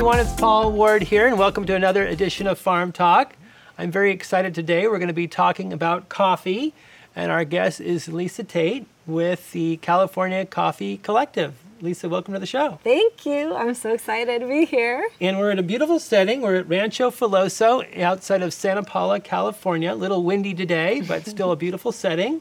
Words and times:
everyone. 0.00 0.18
It's 0.18 0.32
Paul 0.32 0.72
Ward 0.72 1.02
here, 1.02 1.26
and 1.26 1.38
welcome 1.38 1.66
to 1.66 1.74
another 1.74 2.06
edition 2.06 2.46
of 2.46 2.58
Farm 2.58 2.90
Talk. 2.90 3.34
I'm 3.76 3.90
very 3.90 4.12
excited 4.12 4.54
today. 4.54 4.88
We're 4.88 4.96
going 4.96 5.08
to 5.08 5.12
be 5.12 5.28
talking 5.28 5.74
about 5.74 6.08
coffee, 6.08 6.72
and 7.14 7.30
our 7.30 7.44
guest 7.44 7.82
is 7.82 8.08
Lisa 8.08 8.42
Tate 8.42 8.86
with 9.06 9.52
the 9.52 9.76
California 9.76 10.46
Coffee 10.46 10.96
Collective. 10.96 11.52
Lisa, 11.82 12.08
welcome 12.08 12.32
to 12.32 12.40
the 12.40 12.46
show. 12.46 12.78
Thank 12.82 13.26
you. 13.26 13.54
I'm 13.54 13.74
so 13.74 13.92
excited 13.92 14.40
to 14.40 14.48
be 14.48 14.64
here. 14.64 15.06
And 15.20 15.38
we're 15.38 15.50
in 15.50 15.58
a 15.58 15.62
beautiful 15.62 15.98
setting. 15.98 16.40
We're 16.40 16.56
at 16.56 16.66
Rancho 16.66 17.10
Filoso 17.10 18.00
outside 18.00 18.40
of 18.40 18.54
Santa 18.54 18.82
Paula, 18.82 19.20
California. 19.20 19.92
A 19.92 19.94
little 19.94 20.24
windy 20.24 20.54
today, 20.54 21.02
but 21.02 21.26
still 21.26 21.52
a 21.52 21.56
beautiful 21.56 21.92
setting. 21.92 22.40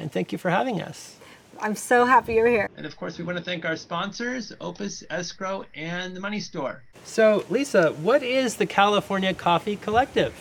And 0.00 0.10
thank 0.10 0.32
you 0.32 0.38
for 0.38 0.50
having 0.50 0.82
us. 0.82 1.15
I'm 1.60 1.74
so 1.74 2.04
happy 2.04 2.34
you're 2.34 2.46
here. 2.46 2.68
And 2.76 2.86
of 2.86 2.96
course, 2.96 3.18
we 3.18 3.24
want 3.24 3.38
to 3.38 3.44
thank 3.44 3.64
our 3.64 3.76
sponsors, 3.76 4.52
Opus 4.60 5.02
Escrow 5.10 5.64
and 5.74 6.14
the 6.14 6.20
Money 6.20 6.40
Store. 6.40 6.82
So, 7.04 7.44
Lisa, 7.48 7.92
what 7.92 8.22
is 8.22 8.56
the 8.56 8.66
California 8.66 9.32
Coffee 9.32 9.76
Collective? 9.76 10.34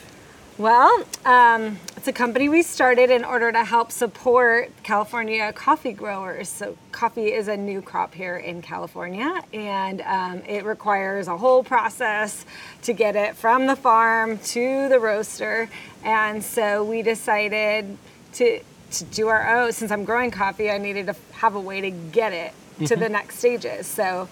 Well, 0.57 1.03
um, 1.25 1.77
it's 1.97 2.07
a 2.07 2.13
company 2.13 2.47
we 2.47 2.61
started 2.61 3.09
in 3.09 3.25
order 3.25 3.51
to 3.51 3.65
help 3.65 3.91
support 3.91 4.71
California 4.83 5.51
coffee 5.51 5.91
growers. 5.91 6.47
So, 6.47 6.77
coffee 6.93 7.33
is 7.33 7.49
a 7.49 7.57
new 7.57 7.81
crop 7.81 8.13
here 8.13 8.37
in 8.37 8.61
California, 8.61 9.43
and 9.53 10.01
um, 10.01 10.41
it 10.47 10.63
requires 10.63 11.27
a 11.27 11.35
whole 11.35 11.61
process 11.61 12.45
to 12.83 12.93
get 12.93 13.17
it 13.17 13.35
from 13.35 13.67
the 13.67 13.75
farm 13.75 14.37
to 14.39 14.87
the 14.87 14.97
roaster. 14.97 15.69
And 16.05 16.41
so, 16.41 16.85
we 16.85 17.01
decided 17.01 17.97
to 18.35 18.61
to 18.99 19.05
do 19.05 19.27
our 19.27 19.55
own. 19.55 19.71
Since 19.71 19.91
I'm 19.91 20.05
growing 20.05 20.31
coffee, 20.31 20.69
I 20.69 20.77
needed 20.77 21.07
to 21.07 21.15
have 21.33 21.55
a 21.55 21.59
way 21.59 21.81
to 21.81 21.89
get 21.91 22.33
it 22.33 22.51
mm-hmm. 22.51 22.85
to 22.85 22.95
the 22.95 23.09
next 23.09 23.39
stages. 23.39 23.87
So 23.87 24.27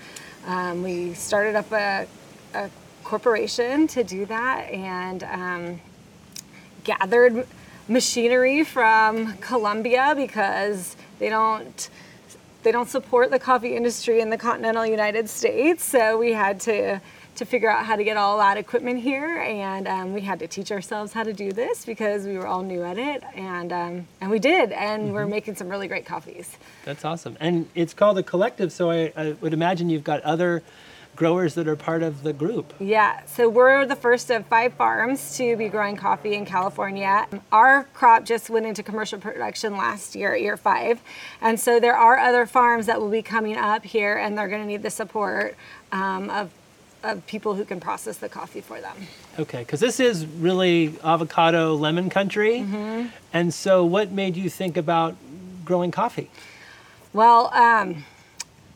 um, 0.45 0.83
we 0.83 1.13
started 1.13 1.55
up 1.55 1.71
a, 1.71 2.07
a, 2.53 2.69
corporation 3.03 3.85
to 3.85 4.01
do 4.01 4.25
that 4.25 4.69
and 4.71 5.23
um, 5.23 5.81
gathered 6.85 7.45
machinery 7.89 8.63
from 8.63 9.33
Colombia 9.37 10.13
because 10.15 10.95
they 11.19 11.27
don't 11.27 11.89
they 12.63 12.71
don't 12.71 12.87
support 12.87 13.29
the 13.29 13.39
coffee 13.39 13.75
industry 13.75 14.21
in 14.21 14.29
the 14.29 14.37
continental 14.37 14.85
United 14.85 15.29
States. 15.29 15.83
So 15.83 16.17
we 16.17 16.31
had 16.31 16.61
to 16.61 17.01
to 17.35 17.45
figure 17.45 17.69
out 17.69 17.85
how 17.85 17.95
to 17.95 18.03
get 18.03 18.17
all 18.17 18.37
that 18.37 18.57
equipment 18.57 18.99
here, 18.99 19.39
and 19.39 19.87
um, 19.87 20.13
we 20.13 20.21
had 20.21 20.39
to 20.39 20.47
teach 20.47 20.71
ourselves 20.71 21.13
how 21.13 21.23
to 21.23 21.33
do 21.33 21.51
this 21.51 21.85
because 21.85 22.25
we 22.25 22.37
were 22.37 22.47
all 22.47 22.61
new 22.61 22.83
at 22.83 22.97
it, 22.97 23.23
and 23.35 23.73
um, 23.73 24.07
and 24.21 24.29
we 24.29 24.39
did, 24.39 24.71
and 24.71 25.03
mm-hmm. 25.03 25.13
we're 25.13 25.27
making 25.27 25.55
some 25.55 25.69
really 25.69 25.87
great 25.87 26.05
coffees. 26.05 26.57
That's 26.85 27.03
awesome, 27.03 27.37
and 27.39 27.67
it's 27.75 27.93
called 27.93 28.17
a 28.17 28.23
collective. 28.23 28.71
So 28.71 28.91
I, 28.91 29.11
I 29.15 29.31
would 29.41 29.53
imagine 29.53 29.89
you've 29.89 30.03
got 30.03 30.21
other 30.21 30.63
growers 31.15 31.53
that 31.55 31.67
are 31.67 31.75
part 31.75 32.01
of 32.01 32.23
the 32.23 32.33
group. 32.33 32.73
Yeah, 32.79 33.23
so 33.25 33.47
we're 33.47 33.85
the 33.85 33.95
first 33.95 34.31
of 34.31 34.45
five 34.47 34.73
farms 34.73 35.37
to 35.37 35.55
be 35.55 35.69
growing 35.69 35.95
coffee 35.95 36.33
in 36.33 36.45
California. 36.45 37.27
Our 37.51 37.83
crop 37.93 38.25
just 38.25 38.49
went 38.49 38.65
into 38.65 38.83
commercial 38.83 39.19
production 39.19 39.77
last 39.77 40.15
year, 40.15 40.35
year 40.35 40.57
five. 40.57 41.01
And 41.41 41.59
so 41.59 41.79
there 41.79 41.95
are 41.95 42.17
other 42.17 42.45
farms 42.45 42.87
that 42.87 42.99
will 42.99 43.11
be 43.11 43.21
coming 43.21 43.57
up 43.57 43.83
here 43.83 44.17
and 44.17 44.37
they're 44.37 44.47
going 44.47 44.61
to 44.61 44.67
need 44.67 44.81
the 44.81 44.89
support 44.89 45.55
um, 45.91 46.29
of 46.29 46.49
of 47.03 47.25
people 47.27 47.55
who 47.55 47.65
can 47.65 47.79
process 47.79 48.17
the 48.17 48.29
coffee 48.29 48.61
for 48.61 48.79
them. 48.79 48.95
Okay, 49.39 49.59
because 49.59 49.79
this 49.79 49.99
is 49.99 50.25
really 50.25 50.95
avocado 51.03 51.75
lemon 51.75 52.09
country. 52.09 52.59
Mm-hmm. 52.59 53.07
And 53.33 53.53
so, 53.53 53.83
what 53.85 54.11
made 54.11 54.35
you 54.35 54.49
think 54.49 54.77
about 54.77 55.15
growing 55.65 55.91
coffee? 55.91 56.29
Well, 57.11 57.53
um, 57.53 58.05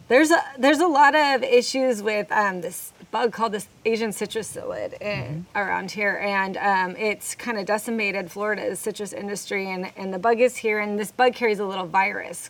there's 0.08 0.31
a 0.31 0.42
there's 0.58 0.80
a 0.80 0.88
lot 0.88 1.16
of 1.16 1.44
issues 1.44 2.02
with 2.02 2.31
um, 2.31 2.61
this 2.61 2.94
bug 3.11 3.31
called 3.31 3.53
this 3.53 3.67
Asian 3.86 4.11
citrus 4.11 4.55
psyllid 4.55 4.94
in, 5.02 5.23
mm-hmm. 5.23 5.58
around 5.58 5.92
here, 5.92 6.17
and 6.23 6.58
um, 6.58 6.95
it's 6.98 7.36
kind 7.36 7.58
of 7.58 7.66
decimated 7.66 8.32
Florida's 8.32 8.80
citrus 8.80 9.14
industry. 9.14 9.71
And, 9.71 9.92
and 9.95 10.14
the 10.14 10.20
bug 10.20 10.39
is 10.39 10.58
here, 10.58 10.80
and 10.80 10.99
this 10.99 11.11
bug 11.11 11.33
carries 11.33 11.60
a 11.60 11.66
little 11.66 11.87
virus 11.87 12.49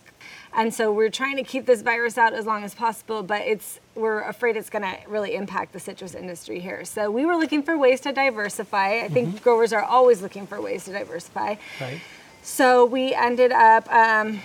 and 0.54 0.72
so 0.72 0.92
we're 0.92 1.10
trying 1.10 1.36
to 1.36 1.42
keep 1.42 1.66
this 1.66 1.82
virus 1.82 2.18
out 2.18 2.32
as 2.32 2.46
long 2.46 2.64
as 2.64 2.74
possible, 2.74 3.22
but 3.22 3.42
it's 3.42 3.80
we're 3.94 4.22
afraid 4.22 4.56
it's 4.56 4.70
going 4.70 4.82
to 4.82 4.96
really 5.08 5.34
impact 5.34 5.72
the 5.72 5.80
citrus 5.80 6.14
industry 6.14 6.60
here. 6.60 6.84
So 6.84 7.10
we 7.10 7.26
were 7.26 7.36
looking 7.36 7.62
for 7.62 7.76
ways 7.76 8.00
to 8.02 8.12
diversify. 8.12 9.00
I 9.02 9.08
think 9.08 9.28
mm-hmm. 9.28 9.38
growers 9.38 9.72
are 9.72 9.82
always 9.82 10.22
looking 10.22 10.46
for 10.46 10.60
ways 10.60 10.84
to 10.84 10.92
diversify. 10.92 11.56
Right. 11.80 12.00
So 12.42 12.86
we 12.86 13.14
ended 13.14 13.52
up 13.52 13.92
um, 13.92 14.40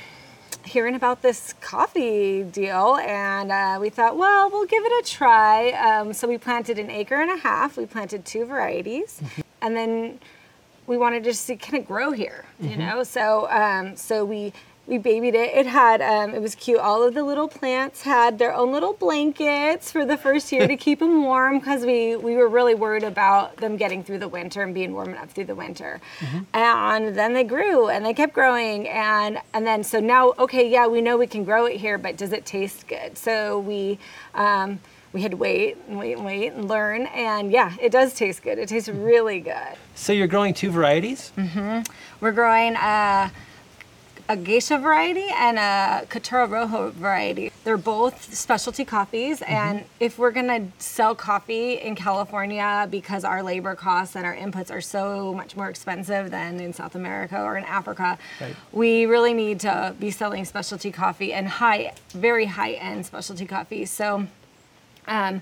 hearing 0.65 0.95
about 0.95 1.21
this 1.21 1.53
coffee 1.61 2.43
deal, 2.43 2.97
and 2.97 3.51
uh, 3.51 3.77
we 3.79 3.89
thought, 3.89 4.17
well, 4.17 4.49
we'll 4.49 4.65
give 4.65 4.83
it 4.83 5.05
a 5.05 5.09
try. 5.09 5.71
Um, 5.71 6.13
so 6.13 6.27
we 6.27 6.37
planted 6.37 6.79
an 6.79 6.89
acre 6.89 7.21
and 7.21 7.31
a 7.31 7.37
half. 7.37 7.77
We 7.77 7.85
planted 7.85 8.25
two 8.25 8.45
varieties, 8.45 9.21
mm-hmm. 9.23 9.41
and 9.61 9.75
then 9.75 10.19
we 10.85 10.97
wanted 10.97 11.23
to 11.23 11.33
see 11.33 11.55
kind 11.55 11.81
of 11.81 11.87
grow 11.87 12.11
here, 12.11 12.45
you 12.59 12.71
mm-hmm. 12.71 12.79
know. 12.79 13.03
So 13.03 13.49
um, 13.49 13.95
so 13.95 14.25
we 14.25 14.53
we 14.85 14.97
babied 14.97 15.33
it. 15.33 15.55
It 15.55 15.65
had, 15.65 16.01
um, 16.01 16.33
it 16.33 16.41
was 16.41 16.55
cute. 16.55 16.79
All 16.79 17.03
of 17.03 17.13
the 17.13 17.23
little 17.23 17.47
plants 17.47 18.01
had 18.01 18.37
their 18.37 18.53
own 18.53 18.73
little 18.73 18.93
blankets 18.93 19.91
for 19.91 20.05
the 20.05 20.17
first 20.17 20.51
year 20.51 20.67
to 20.67 20.75
keep 20.77 20.99
them 20.99 21.23
warm 21.23 21.59
because 21.59 21.85
we, 21.85 22.17
we 22.17 22.35
were 22.35 22.49
really 22.49 22.75
worried 22.75 23.03
about 23.03 23.57
them 23.57 23.77
getting 23.77 24.03
through 24.03 24.19
the 24.19 24.27
winter 24.27 24.61
and 24.61 24.73
being 24.73 24.93
warm 24.93 25.09
enough 25.09 25.31
through 25.31 25.45
the 25.45 25.55
winter. 25.55 26.01
Mm-hmm. 26.19 26.43
And 26.53 27.15
then 27.15 27.33
they 27.33 27.45
grew 27.45 27.87
and 27.87 28.05
they 28.05 28.13
kept 28.13 28.33
growing. 28.33 28.89
And, 28.89 29.39
and 29.53 29.65
then, 29.65 29.85
so 29.85 30.01
now, 30.01 30.33
okay, 30.37 30.69
yeah, 30.69 30.87
we 30.87 30.99
know 30.99 31.15
we 31.17 31.27
can 31.27 31.45
grow 31.45 31.65
it 31.65 31.77
here, 31.77 31.97
but 31.97 32.17
does 32.17 32.33
it 32.33 32.45
taste 32.45 32.85
good? 32.87 33.17
So 33.17 33.59
we, 33.59 33.99
um, 34.33 34.81
we 35.13 35.21
had 35.21 35.31
to 35.31 35.37
wait 35.37 35.77
and 35.87 35.97
wait 35.97 36.17
and 36.17 36.25
wait 36.25 36.51
and 36.51 36.67
learn. 36.67 37.05
And 37.07 37.53
yeah, 37.53 37.73
it 37.79 37.93
does 37.93 38.13
taste 38.13 38.41
good. 38.41 38.57
It 38.57 38.67
tastes 38.67 38.89
really 38.89 39.39
good. 39.39 39.77
So 39.95 40.11
you're 40.11 40.27
growing 40.27 40.53
two 40.53 40.71
varieties? 40.71 41.31
Mm-hmm. 41.37 41.83
We're 42.19 42.31
growing, 42.33 42.75
uh, 42.75 43.29
a 44.33 44.35
geisha 44.35 44.79
variety 44.79 45.27
and 45.35 45.59
a 45.59 46.07
Caturra 46.07 46.49
Rojo 46.49 46.89
variety. 46.89 47.51
They're 47.63 47.77
both 47.77 48.33
specialty 48.33 48.83
coffees, 48.83 49.41
mm-hmm. 49.41 49.53
and 49.53 49.85
if 49.99 50.17
we're 50.17 50.31
gonna 50.31 50.69
sell 50.79 51.13
coffee 51.13 51.73
in 51.75 51.95
California 51.95 52.87
because 52.89 53.23
our 53.23 53.43
labor 53.43 53.75
costs 53.75 54.15
and 54.15 54.25
our 54.25 54.35
inputs 54.35 54.71
are 54.71 54.81
so 54.81 55.35
much 55.35 55.55
more 55.55 55.69
expensive 55.69 56.31
than 56.31 56.59
in 56.59 56.73
South 56.73 56.95
America 56.95 57.39
or 57.39 57.57
in 57.57 57.63
Africa, 57.65 58.17
right. 58.41 58.55
we 58.71 59.05
really 59.05 59.35
need 59.35 59.59
to 59.59 59.95
be 59.99 60.09
selling 60.09 60.45
specialty 60.45 60.91
coffee 60.91 61.31
and 61.31 61.47
high, 61.47 61.93
very 62.09 62.45
high 62.45 62.73
end 62.73 63.05
specialty 63.05 63.45
coffee. 63.45 63.85
So. 63.85 64.27
Um, 65.05 65.41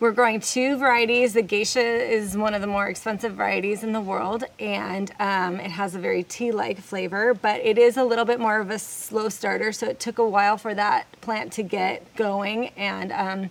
we're 0.00 0.12
growing 0.12 0.40
two 0.40 0.76
varieties. 0.76 1.32
The 1.32 1.42
geisha 1.42 1.80
is 1.80 2.36
one 2.36 2.54
of 2.54 2.60
the 2.60 2.66
more 2.66 2.86
expensive 2.86 3.34
varieties 3.34 3.82
in 3.82 3.92
the 3.92 4.00
world, 4.00 4.44
and 4.60 5.10
um, 5.18 5.58
it 5.58 5.70
has 5.70 5.94
a 5.94 5.98
very 5.98 6.22
tea 6.22 6.52
like 6.52 6.78
flavor, 6.78 7.34
but 7.34 7.60
it 7.60 7.78
is 7.78 7.96
a 7.96 8.04
little 8.04 8.24
bit 8.24 8.38
more 8.38 8.60
of 8.60 8.70
a 8.70 8.78
slow 8.78 9.28
starter, 9.28 9.72
so 9.72 9.88
it 9.88 9.98
took 9.98 10.18
a 10.18 10.28
while 10.28 10.56
for 10.56 10.74
that 10.74 11.06
plant 11.20 11.52
to 11.54 11.62
get 11.62 12.14
going, 12.14 12.68
and, 12.76 13.10
um, 13.12 13.50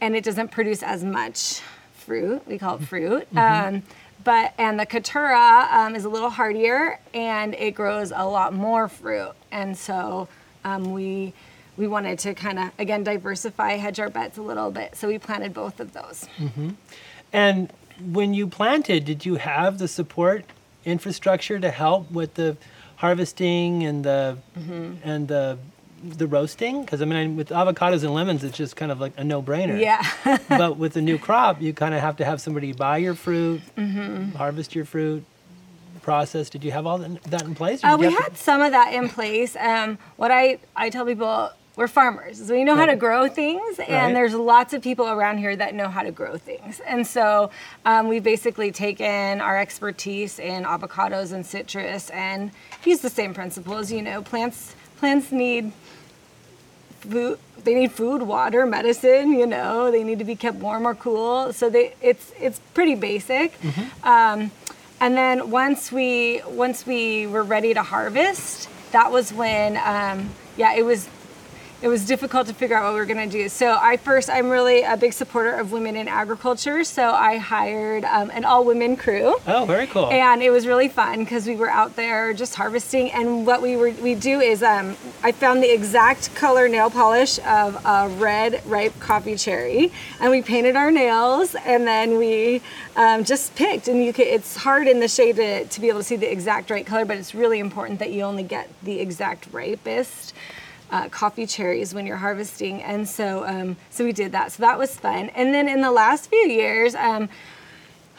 and 0.00 0.16
it 0.16 0.24
doesn't 0.24 0.50
produce 0.50 0.82
as 0.82 1.04
much 1.04 1.60
fruit. 1.92 2.42
We 2.46 2.58
call 2.58 2.76
it 2.76 2.82
fruit. 2.82 3.28
Mm-hmm. 3.32 3.76
Um, 3.76 3.82
but 4.24 4.52
and 4.58 4.80
the 4.80 4.84
Caturra 4.84 5.70
um, 5.72 5.94
is 5.94 6.04
a 6.04 6.08
little 6.08 6.28
hardier 6.28 6.98
and 7.14 7.54
it 7.54 7.70
grows 7.70 8.12
a 8.14 8.26
lot 8.26 8.52
more 8.52 8.88
fruit, 8.88 9.32
and 9.52 9.76
so 9.78 10.28
um, 10.64 10.92
we 10.92 11.32
we 11.78 11.86
wanted 11.86 12.18
to 12.18 12.34
kind 12.34 12.58
of 12.58 12.70
again 12.78 13.04
diversify, 13.04 13.72
hedge 13.72 14.00
our 14.00 14.10
bets 14.10 14.36
a 14.36 14.42
little 14.42 14.70
bit. 14.70 14.96
So 14.96 15.08
we 15.08 15.18
planted 15.18 15.54
both 15.54 15.80
of 15.80 15.92
those. 15.92 16.26
Mm-hmm. 16.38 16.70
And 17.32 17.72
when 18.12 18.34
you 18.34 18.46
planted, 18.46 19.04
did 19.04 19.24
you 19.24 19.36
have 19.36 19.78
the 19.78 19.88
support 19.88 20.44
infrastructure 20.84 21.58
to 21.58 21.70
help 21.70 22.10
with 22.10 22.34
the 22.34 22.56
harvesting 22.96 23.84
and 23.84 24.04
the 24.04 24.38
mm-hmm. 24.58 24.94
and 25.04 25.28
the 25.28 25.58
the 26.02 26.26
roasting? 26.26 26.82
Because 26.82 27.00
I 27.00 27.04
mean, 27.04 27.36
with 27.36 27.48
avocados 27.50 28.02
and 28.02 28.12
lemons, 28.12 28.42
it's 28.44 28.56
just 28.56 28.76
kind 28.76 28.90
of 28.90 29.00
like 29.00 29.12
a 29.16 29.24
no-brainer. 29.24 29.80
Yeah. 29.80 30.38
but 30.48 30.76
with 30.76 30.96
a 30.96 31.02
new 31.02 31.18
crop, 31.18 31.62
you 31.62 31.72
kind 31.72 31.94
of 31.94 32.00
have 32.00 32.16
to 32.16 32.24
have 32.24 32.40
somebody 32.40 32.72
buy 32.72 32.98
your 32.98 33.14
fruit, 33.14 33.62
mm-hmm. 33.76 34.32
harvest 34.32 34.74
your 34.74 34.84
fruit, 34.84 35.24
process. 36.02 36.48
Did 36.50 36.64
you 36.64 36.72
have 36.72 36.86
all 36.86 36.98
that 36.98 37.42
in 37.42 37.54
place? 37.54 37.84
Uh, 37.84 37.96
we 37.98 38.10
had 38.10 38.30
to... 38.30 38.36
some 38.36 38.62
of 38.62 38.72
that 38.72 38.94
in 38.94 39.08
place. 39.08 39.54
Um, 39.56 39.98
what 40.16 40.30
I 40.30 40.58
I 40.74 40.90
tell 40.90 41.04
people 41.04 41.50
we're 41.78 41.86
farmers, 41.86 42.44
so 42.44 42.54
we 42.54 42.64
know 42.64 42.74
right. 42.74 42.80
how 42.80 42.86
to 42.86 42.96
grow 42.96 43.28
things, 43.28 43.78
and 43.78 43.88
right. 43.88 44.12
there's 44.12 44.34
lots 44.34 44.74
of 44.74 44.82
people 44.82 45.06
around 45.06 45.38
here 45.38 45.54
that 45.54 45.76
know 45.76 45.86
how 45.88 46.02
to 46.02 46.10
grow 46.10 46.36
things. 46.36 46.80
And 46.80 47.06
so 47.06 47.52
um, 47.84 48.08
we've 48.08 48.24
basically 48.24 48.72
taken 48.72 49.40
our 49.40 49.56
expertise 49.56 50.40
in 50.40 50.64
avocados 50.64 51.32
and 51.32 51.46
citrus 51.46 52.10
and 52.10 52.50
use 52.84 52.98
the 52.98 53.08
same 53.08 53.32
principles. 53.32 53.92
You 53.92 54.02
know, 54.02 54.22
plants 54.22 54.74
plants 54.96 55.30
need 55.30 55.70
food. 56.98 57.38
They 57.62 57.74
need 57.74 57.92
food, 57.92 58.22
water, 58.22 58.66
medicine. 58.66 59.30
You 59.30 59.46
know, 59.46 59.92
they 59.92 60.02
need 60.02 60.18
to 60.18 60.24
be 60.24 60.34
kept 60.34 60.56
warm 60.56 60.84
or 60.84 60.96
cool. 60.96 61.52
So 61.52 61.70
they 61.70 61.94
it's 62.02 62.32
it's 62.40 62.58
pretty 62.74 62.96
basic. 62.96 63.52
Mm-hmm. 63.60 64.08
Um, 64.08 64.50
and 65.00 65.16
then 65.16 65.48
once 65.52 65.92
we 65.92 66.42
once 66.44 66.84
we 66.84 67.28
were 67.28 67.44
ready 67.44 67.72
to 67.72 67.84
harvest, 67.84 68.68
that 68.90 69.12
was 69.12 69.32
when 69.32 69.76
um, 69.76 70.30
yeah 70.56 70.74
it 70.74 70.82
was 70.84 71.08
it 71.80 71.88
was 71.88 72.04
difficult 72.04 72.46
to 72.48 72.54
figure 72.54 72.76
out 72.76 72.84
what 72.84 72.94
we 72.94 72.98
were 72.98 73.06
going 73.06 73.28
to 73.28 73.38
do. 73.38 73.48
So 73.48 73.78
I 73.80 73.96
first, 73.96 74.28
I'm 74.28 74.50
really 74.50 74.82
a 74.82 74.96
big 74.96 75.12
supporter 75.12 75.52
of 75.54 75.70
women 75.70 75.94
in 75.94 76.08
agriculture. 76.08 76.82
So 76.82 77.10
I 77.10 77.36
hired 77.36 78.04
um, 78.04 78.30
an 78.30 78.44
all-women 78.44 78.96
crew. 78.96 79.36
Oh, 79.46 79.64
very 79.64 79.86
cool. 79.86 80.10
And 80.10 80.42
it 80.42 80.50
was 80.50 80.66
really 80.66 80.88
fun 80.88 81.20
because 81.20 81.46
we 81.46 81.54
were 81.54 81.70
out 81.70 81.94
there 81.94 82.32
just 82.34 82.56
harvesting. 82.56 83.12
And 83.12 83.46
what 83.46 83.62
we 83.62 83.76
were 83.76 83.92
we 84.02 84.14
do 84.14 84.40
is 84.40 84.62
um, 84.62 84.96
I 85.22 85.30
found 85.32 85.62
the 85.62 85.72
exact 85.72 86.34
color 86.34 86.68
nail 86.68 86.90
polish 86.90 87.38
of 87.40 87.84
a 87.84 88.08
red 88.08 88.60
ripe 88.66 88.98
coffee 88.98 89.36
cherry, 89.36 89.92
and 90.20 90.30
we 90.30 90.42
painted 90.42 90.76
our 90.76 90.90
nails, 90.90 91.54
and 91.54 91.86
then 91.86 92.18
we 92.18 92.60
um, 92.96 93.24
just 93.24 93.54
picked. 93.54 93.88
And 93.88 94.04
you 94.04 94.12
could 94.12 94.26
it's 94.26 94.56
hard 94.56 94.88
in 94.88 94.98
the 95.00 95.08
shade 95.08 95.36
to, 95.36 95.64
to 95.64 95.80
be 95.80 95.88
able 95.88 96.00
to 96.00 96.04
see 96.04 96.16
the 96.16 96.30
exact 96.30 96.70
right 96.70 96.84
color, 96.84 97.04
but 97.04 97.16
it's 97.16 97.34
really 97.34 97.60
important 97.60 98.00
that 98.00 98.10
you 98.10 98.22
only 98.22 98.42
get 98.42 98.68
the 98.82 98.98
exact 98.98 99.46
ripest 99.52 100.34
uh, 100.90 101.08
coffee 101.08 101.46
cherries 101.46 101.94
when 101.94 102.06
you're 102.06 102.16
harvesting, 102.16 102.82
and 102.82 103.08
so 103.08 103.46
um, 103.46 103.76
so 103.90 104.04
we 104.04 104.12
did 104.12 104.32
that. 104.32 104.52
So 104.52 104.62
that 104.62 104.78
was 104.78 104.96
fun. 104.96 105.30
And 105.30 105.54
then 105.54 105.68
in 105.68 105.80
the 105.80 105.92
last 105.92 106.28
few 106.30 106.46
years, 106.48 106.94
um, 106.94 107.28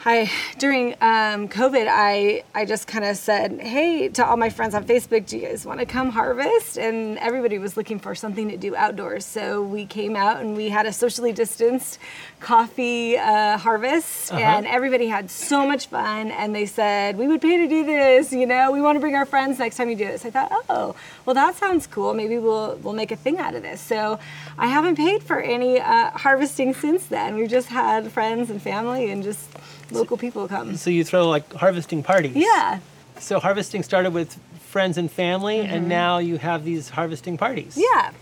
I 0.02 0.30
during 0.56 0.92
um, 1.02 1.46
COVID, 1.48 1.86
I 1.86 2.42
I 2.54 2.64
just 2.64 2.86
kind 2.86 3.04
of 3.04 3.18
said, 3.18 3.60
hey, 3.60 4.08
to 4.08 4.24
all 4.24 4.38
my 4.38 4.48
friends 4.48 4.74
on 4.74 4.84
Facebook, 4.84 5.26
do 5.26 5.36
you 5.36 5.46
guys 5.46 5.66
want 5.66 5.78
to 5.80 5.84
come 5.84 6.08
harvest? 6.10 6.78
And 6.78 7.18
everybody 7.18 7.58
was 7.58 7.76
looking 7.76 7.98
for 7.98 8.14
something 8.14 8.48
to 8.48 8.56
do 8.56 8.74
outdoors, 8.74 9.26
so 9.26 9.62
we 9.62 9.84
came 9.84 10.16
out 10.16 10.40
and 10.40 10.56
we 10.56 10.70
had 10.70 10.86
a 10.86 10.92
socially 10.92 11.32
distanced 11.32 11.98
coffee 12.40 13.18
uh, 13.18 13.58
harvest, 13.58 14.32
Uh-huh. 14.32 14.40
and 14.40 14.66
everybody 14.66 15.08
had 15.08 15.30
so 15.30 15.66
much 15.66 15.88
fun. 15.88 16.30
And 16.30 16.54
they 16.54 16.64
said 16.64 17.18
we 17.18 17.28
would 17.28 17.42
pay 17.42 17.58
to 17.58 17.68
do 17.68 17.84
this. 17.84 18.32
You 18.32 18.46
know, 18.46 18.72
we 18.72 18.80
want 18.80 18.96
to 18.96 19.00
bring 19.00 19.16
our 19.16 19.26
friends 19.26 19.58
next 19.58 19.76
time 19.76 19.90
you 19.90 19.96
do 19.96 20.06
this. 20.06 20.24
I 20.24 20.30
thought, 20.30 20.50
oh, 20.70 20.94
well, 21.26 21.34
that 21.34 21.56
sounds 21.56 21.86
cool. 21.86 22.14
Maybe 22.14 22.38
we'll 22.38 22.76
we'll 22.82 22.94
make 22.94 23.10
a 23.12 23.16
thing 23.16 23.38
out 23.38 23.54
of 23.54 23.62
this. 23.62 23.82
So 23.82 24.18
I 24.56 24.68
haven't 24.68 24.96
paid 24.96 25.22
for 25.22 25.40
any 25.40 25.78
uh, 25.78 26.10
harvesting 26.12 26.72
since 26.72 27.04
then. 27.04 27.36
We've 27.36 27.50
just 27.50 27.68
had 27.68 28.10
friends 28.10 28.48
and 28.48 28.62
family 28.62 29.10
and 29.10 29.22
just 29.22 29.46
local 29.92 30.16
people 30.16 30.46
come. 30.48 30.76
so 30.76 30.90
you 30.90 31.04
throw 31.04 31.28
like 31.28 31.52
harvesting 31.54 32.02
parties. 32.02 32.36
Yeah. 32.36 32.80
So 33.18 33.38
harvesting 33.40 33.82
started 33.82 34.12
with 34.14 34.38
friends 34.68 34.96
and 34.98 35.10
family, 35.10 35.60
and 35.60 35.88
now 35.88 36.18
you 36.18 36.38
have 36.38 36.64
these 36.64 36.88
harvesting 36.90 37.36
parties. 37.36 37.76
Mm-hmm. 37.76 37.80
Yeah. 38.00 38.12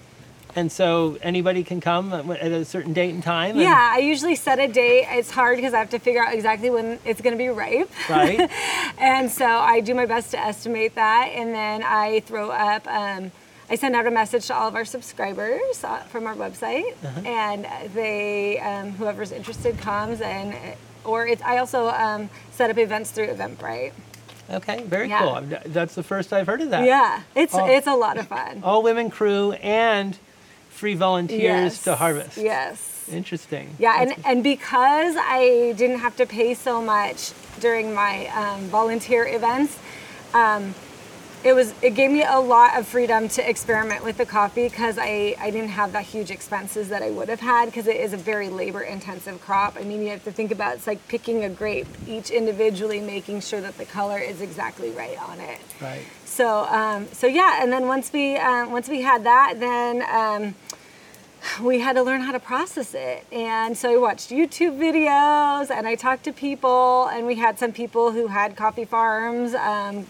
And 0.56 0.73
so 0.73 1.19
anybody 1.23 1.62
can 1.62 1.81
come 1.81 2.12
at 2.12 2.50
a 2.50 2.65
certain 2.65 2.93
date 2.94 3.15
and 3.15 3.23
time. 3.23 3.50
and- 3.53 3.61
Yeah, 3.61 3.93
I 3.94 3.99
usually 3.99 4.35
set 4.35 4.59
a 4.59 4.67
date. 4.67 5.06
It's 5.11 5.31
hard 5.31 5.56
because 5.56 5.73
I 5.75 5.79
have 5.79 5.91
to 5.91 5.99
figure 6.00 6.25
out 6.25 6.35
exactly 6.35 6.70
when 6.70 6.99
it's 7.05 7.20
going 7.20 7.32
to 7.35 7.38
be 7.38 7.49
ripe. 7.49 7.91
Right. 8.09 8.50
And 8.99 9.31
so 9.31 9.47
I 9.47 9.79
do 9.81 9.94
my 9.94 10.06
best 10.06 10.32
to 10.32 10.38
estimate 10.41 10.97
that. 10.97 11.31
And 11.32 11.55
then 11.55 11.85
I 11.85 12.20
throw 12.20 12.50
up, 12.50 12.85
um, 12.88 13.31
I 13.70 13.76
send 13.76 13.94
out 13.94 14.06
a 14.06 14.11
message 14.11 14.47
to 14.49 14.55
all 14.55 14.67
of 14.67 14.75
our 14.75 14.85
subscribers 14.87 15.85
uh, 15.85 15.99
from 16.11 16.26
our 16.26 16.35
website. 16.35 16.94
And 17.25 17.65
they, 17.94 18.59
um, 18.59 18.93
whoever's 18.93 19.31
interested 19.31 19.79
comes. 19.79 20.20
And, 20.20 20.53
or 21.05 21.27
it's, 21.27 21.43
I 21.43 21.59
also 21.59 21.89
um, 21.89 22.31
set 22.53 22.71
up 22.71 22.79
events 22.79 23.11
through 23.11 23.29
Eventbrite. 23.29 23.93
Okay. 24.50 24.83
Very 24.85 25.09
Yeah. 25.09 25.21
cool. 25.21 25.59
That's 25.67 25.95
the 25.95 26.03
first 26.03 26.33
I've 26.33 26.47
heard 26.47 26.61
of 26.62 26.71
that. 26.71 26.85
Yeah, 26.85 27.21
it's, 27.35 27.55
Oh. 27.55 27.67
it's 27.67 27.87
a 27.87 27.95
lot 27.95 28.17
of 28.17 28.29
fun. 28.29 28.62
All 28.65 28.83
women 28.83 29.11
crew 29.11 29.53
and 29.53 30.17
free 30.71 30.95
volunteers 30.95 31.83
to 31.83 31.97
harvest. 31.97 32.39
Yes. 32.39 33.09
Interesting. 33.12 33.75
Yeah, 33.79 34.05
That's 34.05 34.17
and, 34.19 34.27
and 34.27 34.43
because 34.45 35.17
I 35.19 35.75
didn't 35.77 35.99
have 36.00 36.17
to 36.17 36.27
pay 36.27 36.55
so 36.55 36.81
much 36.83 37.33
during 37.61 37.94
my 37.94 38.27
um, 38.29 38.61
volunteer 38.69 39.27
events, 39.27 39.77
um, 40.35 40.75
it 41.44 41.52
was 41.52 41.73
it 41.82 41.94
gave 41.94 42.11
me 42.11 42.25
a 42.25 42.38
lot 42.38 42.76
of 42.76 42.87
freedom 42.87 43.29
to 43.29 43.49
experiment 43.49 44.05
with 44.05 44.17
the 44.17 44.26
coffee 44.26 44.69
because 44.69 44.99
I, 44.99 45.37
I 45.38 45.50
didn't 45.50 45.70
have 45.70 45.93
that 45.93 46.05
huge 46.05 46.31
expenses 46.31 46.88
that 46.88 47.02
I 47.02 47.11
would 47.11 47.29
have 47.29 47.40
had 47.40 47.67
because 47.67 47.87
it 47.87 47.96
is 47.96 48.12
a 48.12 48.17
very 48.17 48.49
labor 48.49 48.82
intensive 48.82 49.40
crop. 49.40 49.76
I 49.79 49.85
mean, 49.85 50.02
you 50.02 50.11
have 50.11 50.25
to 50.25 50.32
think 50.32 50.50
about 50.50 50.76
it's 50.76 50.87
like 50.87 51.06
picking 51.06 51.44
a 51.44 51.49
grape, 51.49 51.87
each 52.06 52.31
individually 52.31 53.00
making 53.00 53.40
sure 53.40 53.61
that 53.61 53.79
the 53.79 53.85
color 53.85 54.19
is 54.19 54.40
exactly 54.40 54.90
right 54.90 55.20
on 55.29 55.38
it. 55.40 55.61
right. 55.81 56.02
So 56.25 56.67
um, 56.67 57.06
so 57.12 57.26
yeah, 57.26 57.62
and 57.62 57.73
then 57.73 57.87
once 57.87 58.12
we 58.12 58.37
um, 58.37 58.73
once 58.73 58.88
we 58.88 59.02
had 59.02 59.25
that, 59.25 59.55
then 59.61 60.02
um, 60.11 60.55
we 61.64 61.79
had 61.79 61.94
to 61.94 62.02
learn 62.02 62.20
how 62.20 62.32
to 62.32 62.41
process 62.41 62.94
it. 62.94 63.25
And 63.31 63.76
so 63.76 63.93
I 63.93 63.96
watched 63.96 64.31
YouTube 64.31 64.76
videos 64.76 65.70
and 65.70 65.87
I 65.87 65.94
talked 65.94 66.25
to 66.25 66.32
people, 66.32 67.06
and 67.06 67.26
we 67.26 67.37
had 67.37 67.61
some 67.61 67.73
people 67.73 68.11
who 68.11 68.26
had 68.26 68.56
coffee 68.56 68.84
farms. 68.84 69.55
Um, 69.55 70.06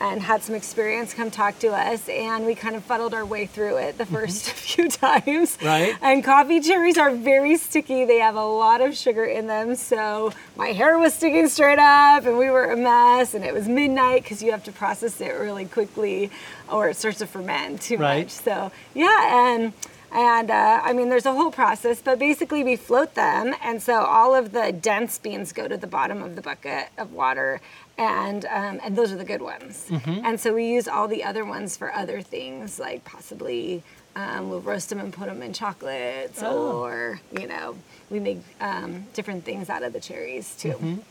and 0.00 0.20
had 0.22 0.42
some 0.42 0.54
experience 0.54 1.14
come 1.14 1.30
talk 1.30 1.58
to 1.60 1.68
us 1.68 2.08
and 2.08 2.44
we 2.44 2.54
kind 2.54 2.74
of 2.76 2.82
fuddled 2.84 3.14
our 3.14 3.24
way 3.24 3.46
through 3.46 3.76
it 3.76 3.96
the 3.96 4.04
1st 4.04 4.50
few 4.50 4.88
times 4.88 5.56
Right. 5.62 5.94
and 6.02 6.22
coffee 6.24 6.60
cherries 6.60 6.98
are 6.98 7.10
very 7.12 7.56
sticky 7.56 8.04
they 8.04 8.18
have 8.18 8.34
a 8.36 8.44
lot 8.44 8.80
of 8.80 8.96
sugar 8.96 9.24
in 9.24 9.46
them 9.46 9.74
so 9.76 10.32
my 10.56 10.68
hair 10.68 10.98
was 10.98 11.14
sticking 11.14 11.48
straight 11.48 11.78
up 11.78 12.26
and 12.26 12.36
we 12.38 12.50
were 12.50 12.70
a 12.72 12.76
mess 12.76 13.34
and 13.34 13.44
it 13.44 13.54
was 13.54 13.68
midnight 13.68 14.22
because 14.24 14.42
you 14.42 14.50
have 14.50 14.64
to 14.64 14.72
process 14.72 15.20
it 15.20 15.30
really 15.32 15.64
quickly 15.64 16.30
or 16.70 16.88
it 16.88 16.96
starts 16.96 17.18
to 17.18 17.26
ferment 17.26 17.80
too 17.80 17.96
Right. 17.96 18.24
much 18.24 18.30
so 18.30 18.72
yeah 18.94 19.54
and 19.54 19.72
and 20.14 20.50
uh, 20.50 20.80
I 20.82 20.92
mean, 20.92 21.08
there's 21.10 21.26
a 21.26 21.32
whole 21.34 21.50
process, 21.50 22.00
but 22.00 22.18
basically 22.18 22.62
we 22.64 22.76
float 22.76 23.14
them, 23.14 23.54
and 23.62 23.82
so 23.82 23.94
all 24.04 24.34
of 24.34 24.52
the 24.52 24.72
dense 24.72 25.18
beans 25.18 25.52
go 25.52 25.66
to 25.68 25.76
the 25.76 25.86
bottom 25.88 26.22
of 26.22 26.36
the 26.36 26.42
bucket 26.42 26.88
of 26.96 27.12
water, 27.12 27.60
and 27.98 28.44
um, 28.46 28.80
and 28.84 28.96
those 28.96 29.12
are 29.12 29.16
the 29.16 29.24
good 29.24 29.42
ones. 29.42 29.90
And 30.06 30.38
so 30.40 30.54
we 30.54 30.66
use 30.66 30.86
all 30.88 31.08
the 31.08 31.24
other 31.24 31.44
ones 31.44 31.76
for 31.76 31.92
other 31.92 32.22
things, 32.22 32.78
like 32.78 33.04
possibly 33.04 33.82
um, 34.16 34.48
we'll 34.50 34.60
roast 34.60 34.88
them 34.90 35.00
and 35.00 35.12
put 35.12 35.26
them 35.26 35.42
in 35.42 35.52
chocolates, 35.52 36.40
Oh. 36.42 36.80
or 36.84 37.20
you 37.38 37.46
know, 37.48 37.76
we 38.10 38.20
make 38.20 38.38
um, 38.60 39.06
different 39.14 39.44
things 39.44 39.68
out 39.68 39.82
of 39.82 39.92
the 39.92 40.00
cherries 40.00 40.54
too. 40.56 41.02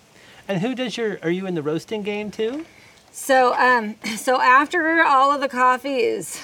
And 0.47 0.61
who 0.61 0.73
does 0.75 0.95
your? 0.97 1.19
Are 1.23 1.29
you 1.29 1.45
in 1.45 1.56
the 1.56 1.61
roasting 1.61 2.03
game 2.03 2.31
too? 2.31 2.65
So, 3.11 3.53
um, 3.56 3.95
so 4.17 4.41
after 4.41 5.03
all 5.03 5.31
of 5.31 5.39
the 5.41 5.47
coffee 5.49 5.97
is 5.99 6.41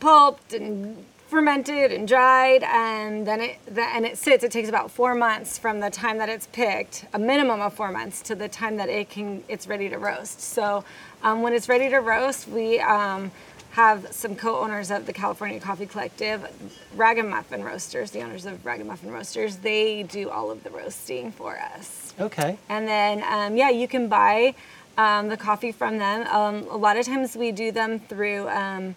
pulped 0.00 0.52
and 0.52 1.04
fermented 1.28 1.92
and 1.92 2.08
dried, 2.08 2.62
and 2.64 3.26
then 3.26 3.40
it 3.40 3.58
the, 3.66 3.82
and 3.82 4.04
it 4.04 4.18
sits. 4.18 4.42
It 4.42 4.50
takes 4.50 4.68
about 4.68 4.90
four 4.90 5.14
months 5.14 5.58
from 5.58 5.80
the 5.80 5.90
time 5.90 6.18
that 6.18 6.28
it's 6.28 6.46
picked, 6.48 7.04
a 7.12 7.18
minimum 7.18 7.60
of 7.60 7.74
four 7.74 7.92
months, 7.92 8.22
to 8.22 8.34
the 8.34 8.48
time 8.48 8.76
that 8.76 8.88
it 8.88 9.10
can 9.10 9.44
it's 9.48 9.66
ready 9.66 9.88
to 9.88 9.98
roast. 9.98 10.40
So, 10.40 10.84
um, 11.22 11.42
when 11.42 11.52
it's 11.52 11.68
ready 11.68 11.88
to 11.90 11.98
roast, 11.98 12.48
we 12.48 12.80
um, 12.80 13.30
have 13.72 14.08
some 14.10 14.34
co-owners 14.34 14.90
of 14.90 15.06
the 15.06 15.12
California 15.12 15.60
Coffee 15.60 15.86
Collective, 15.86 16.48
Ragamuffin 16.96 17.62
Roasters, 17.62 18.10
the 18.10 18.22
owners 18.22 18.46
of 18.46 18.64
Ragamuffin 18.64 19.10
Roasters. 19.10 19.56
They 19.56 20.02
do 20.02 20.30
all 20.30 20.50
of 20.50 20.64
the 20.64 20.70
roasting 20.70 21.30
for 21.30 21.58
us. 21.58 22.14
Okay. 22.18 22.58
And 22.68 22.88
then, 22.88 23.22
um, 23.22 23.56
yeah, 23.56 23.70
you 23.70 23.86
can 23.86 24.08
buy 24.08 24.54
um, 24.96 25.28
the 25.28 25.36
coffee 25.36 25.70
from 25.70 25.98
them. 25.98 26.26
Um, 26.26 26.66
a 26.70 26.76
lot 26.76 26.96
of 26.96 27.06
times 27.06 27.36
we 27.36 27.52
do 27.52 27.70
them 27.70 28.00
through 28.00 28.48
um, 28.48 28.96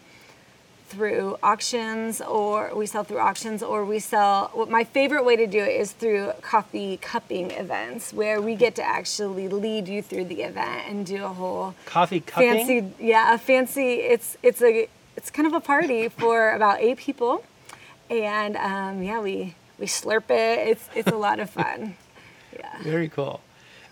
through 0.92 1.38
auctions, 1.42 2.22
or 2.22 2.76
we 2.76 2.86
sell 2.86 3.04
through 3.04 3.20
auctions, 3.20 3.64
or 3.64 3.86
we 3.86 4.00
sell. 4.00 4.50
What 4.54 4.70
my 4.70 4.84
favorite 4.84 5.24
way 5.26 5.36
to 5.38 5.48
do 5.48 5.60
it 5.60 5.76
is 5.84 5.92
through 5.94 6.34
coffee 6.42 6.98
cupping 6.98 7.52
events, 7.52 8.14
where 8.14 8.42
we 8.42 8.56
get 8.56 8.76
to 8.76 8.84
actually 8.84 9.48
lead 9.48 9.88
you 9.88 10.02
through 10.02 10.26
the 10.26 10.42
event 10.44 10.84
and 10.90 11.06
do 11.06 11.24
a 11.24 11.30
whole 11.30 11.74
Coffee 11.86 12.20
cupping. 12.20 12.66
fancy, 12.68 12.94
yeah, 13.00 13.34
a 13.34 13.38
fancy. 13.38 13.94
It's 14.14 14.38
it's 14.44 14.62
a 14.62 14.88
it's 15.18 15.30
kind 15.32 15.48
of 15.48 15.54
a 15.54 15.62
party 15.62 16.08
for 16.22 16.52
about 16.52 16.80
eight 16.82 16.98
people, 16.98 17.44
and 18.10 18.56
um, 18.58 19.02
yeah, 19.02 19.20
we 19.22 19.56
we 19.80 19.86
slurp 19.88 20.30
it. 20.30 20.68
It's 20.68 20.90
it's 20.96 21.08
a 21.08 21.18
lot 21.18 21.40
of 21.40 21.50
fun. 21.50 21.96
Yeah. 22.60 22.84
Very 22.84 23.08
cool. 23.08 23.40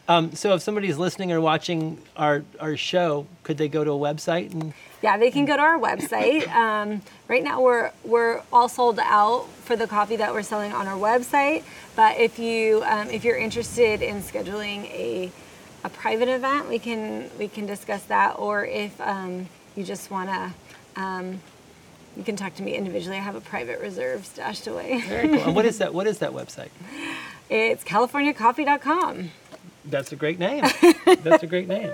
Um, 0.10 0.36
so 0.36 0.54
if 0.54 0.62
somebody's 0.62 0.98
listening 0.98 1.32
or 1.32 1.40
watching 1.40 1.98
our 2.18 2.44
our 2.60 2.76
show, 2.76 3.26
could 3.44 3.58
they 3.58 3.70
go 3.70 3.86
to 3.86 3.92
a 3.92 3.98
website 3.98 4.52
and? 4.52 4.74
Yeah, 5.02 5.18
they 5.18 5.32
can 5.32 5.46
go 5.46 5.56
to 5.56 5.62
our 5.62 5.80
website. 5.80 6.48
Um, 6.50 7.02
right 7.28 7.44
now, 7.44 7.62
we're 7.62 7.92
we're 8.04 8.42
all 8.52 8.68
sold 8.68 9.00
out 9.00 9.48
for 9.64 9.76
the 9.76 9.88
coffee 9.88 10.18
that 10.18 10.34
we're 10.34 10.44
selling 10.44 10.74
on 10.74 10.88
our 10.88 10.98
website. 10.98 11.64
But 11.96 12.18
if 12.18 12.38
you 12.40 12.84
um, 12.86 13.10
if 13.10 13.24
you're 13.24 13.38
interested 13.38 14.02
in 14.02 14.22
scheduling 14.22 14.86
a 14.92 15.32
a 15.84 15.90
private 15.90 16.28
event, 16.28 16.68
we 16.68 16.80
can 16.80 17.30
we 17.40 17.48
can 17.48 17.66
discuss 17.66 18.04
that. 18.04 18.38
Or 18.40 18.66
if 18.66 19.00
um, 19.02 19.48
you 19.76 19.84
just 19.84 20.12
wanna. 20.12 20.54
Um, 20.96 21.40
you 22.18 22.24
can 22.26 22.36
talk 22.36 22.54
to 22.56 22.64
me 22.64 22.76
individually. 22.76 23.16
I 23.16 23.22
have 23.22 23.36
a 23.36 23.42
private 23.42 23.80
reserve 23.80 24.26
stashed 24.26 24.68
away. 24.68 25.00
Very 25.08 25.30
cool. 25.30 25.40
and 25.40 25.56
what 25.56 25.66
is 25.66 25.78
that? 25.78 25.94
What 25.94 26.08
is 26.08 26.18
that 26.20 26.32
website? 26.32 26.70
It's 27.52 27.84
CaliforniaCoffee.com. 27.84 29.32
That's 29.84 30.12
a 30.12 30.16
great 30.16 30.38
name. 30.38 30.64
That's 31.24 31.42
a 31.42 31.48
great 31.48 31.68
name. 31.68 31.92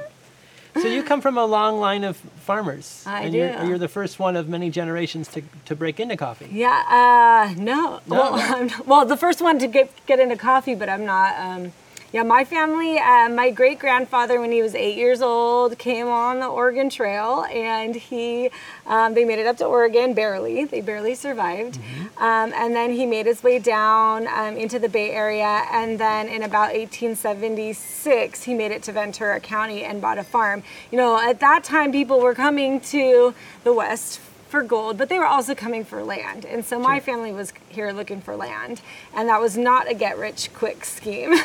So 0.81 0.87
you 0.87 1.03
come 1.03 1.21
from 1.21 1.37
a 1.37 1.45
long 1.45 1.79
line 1.79 2.03
of 2.03 2.17
farmers. 2.17 3.03
I 3.07 3.23
and 3.23 3.33
You're, 3.33 3.63
you're 3.63 3.77
the 3.77 3.87
first 3.87 4.19
one 4.19 4.35
of 4.35 4.49
many 4.49 4.69
generations 4.69 5.29
to, 5.29 5.41
to 5.65 5.75
break 5.75 5.99
into 5.99 6.17
coffee. 6.17 6.49
Yeah, 6.51 6.83
uh, 6.89 7.53
no. 7.57 7.75
No? 7.75 8.01
Well, 8.07 8.31
I'm, 8.35 8.69
well, 8.85 9.05
the 9.05 9.17
first 9.17 9.41
one 9.41 9.57
to 9.59 9.67
get 9.67 9.89
get 10.05 10.19
into 10.19 10.35
coffee, 10.35 10.75
but 10.75 10.89
I'm 10.89 11.05
not. 11.05 11.39
Um, 11.39 11.71
Yeah, 12.15 12.23
my 12.23 12.45
family, 12.45 12.97
uh, 12.97 13.27
my 13.27 13.51
great 13.51 13.77
grandfather, 13.77 14.39
when 14.39 14.49
he 14.49 14.61
was 14.61 14.73
eight 14.73 14.95
years 14.95 15.21
old, 15.21 15.77
came 15.77 16.07
on 16.07 16.39
the 16.39 16.47
Oregon 16.47 16.89
Trail, 16.89 17.43
and 17.51 17.93
he, 17.93 18.51
um, 18.87 19.13
they 19.13 19.25
made 19.25 19.37
it 19.37 19.45
up 19.45 19.57
to 19.57 19.65
Oregon 19.65 20.13
barely. 20.13 20.63
They 20.63 20.79
barely 20.79 21.13
survived, 21.13 21.77
um, 22.15 22.53
and 22.55 22.73
then 22.73 22.91
he 22.91 23.05
made 23.05 23.25
his 23.25 23.43
way 23.43 23.59
down 23.59 24.29
um, 24.29 24.55
into 24.55 24.79
the 24.79 24.87
Bay 24.87 25.11
Area, 25.11 25.63
and 25.73 25.99
then 25.99 26.29
in 26.29 26.43
about 26.43 26.73
1876, 26.73 28.43
he 28.43 28.53
made 28.53 28.71
it 28.71 28.81
to 28.83 28.93
Ventura 28.93 29.41
County 29.41 29.83
and 29.83 30.01
bought 30.01 30.17
a 30.17 30.23
farm. 30.23 30.63
You 30.91 30.97
know, 30.97 31.19
at 31.19 31.41
that 31.41 31.65
time, 31.65 31.91
people 31.91 32.21
were 32.21 32.33
coming 32.33 32.79
to 32.79 33.33
the 33.65 33.73
West 33.73 34.21
for 34.55 34.63
gold, 34.63 34.97
but 34.97 35.09
they 35.09 35.19
were 35.19 35.25
also 35.25 35.53
coming 35.53 35.83
for 35.83 36.01
land. 36.01 36.45
And 36.45 36.63
so 36.63 36.79
my 36.79 37.01
family 37.01 37.33
was 37.33 37.51
here 37.67 37.91
looking 37.91 38.21
for 38.21 38.37
land, 38.37 38.79
and 39.13 39.27
that 39.27 39.41
was 39.41 39.57
not 39.57 39.89
a 39.91 39.93
get 39.93 40.17
rich 40.17 40.53
quick 40.53 40.85
scheme. 40.85 41.31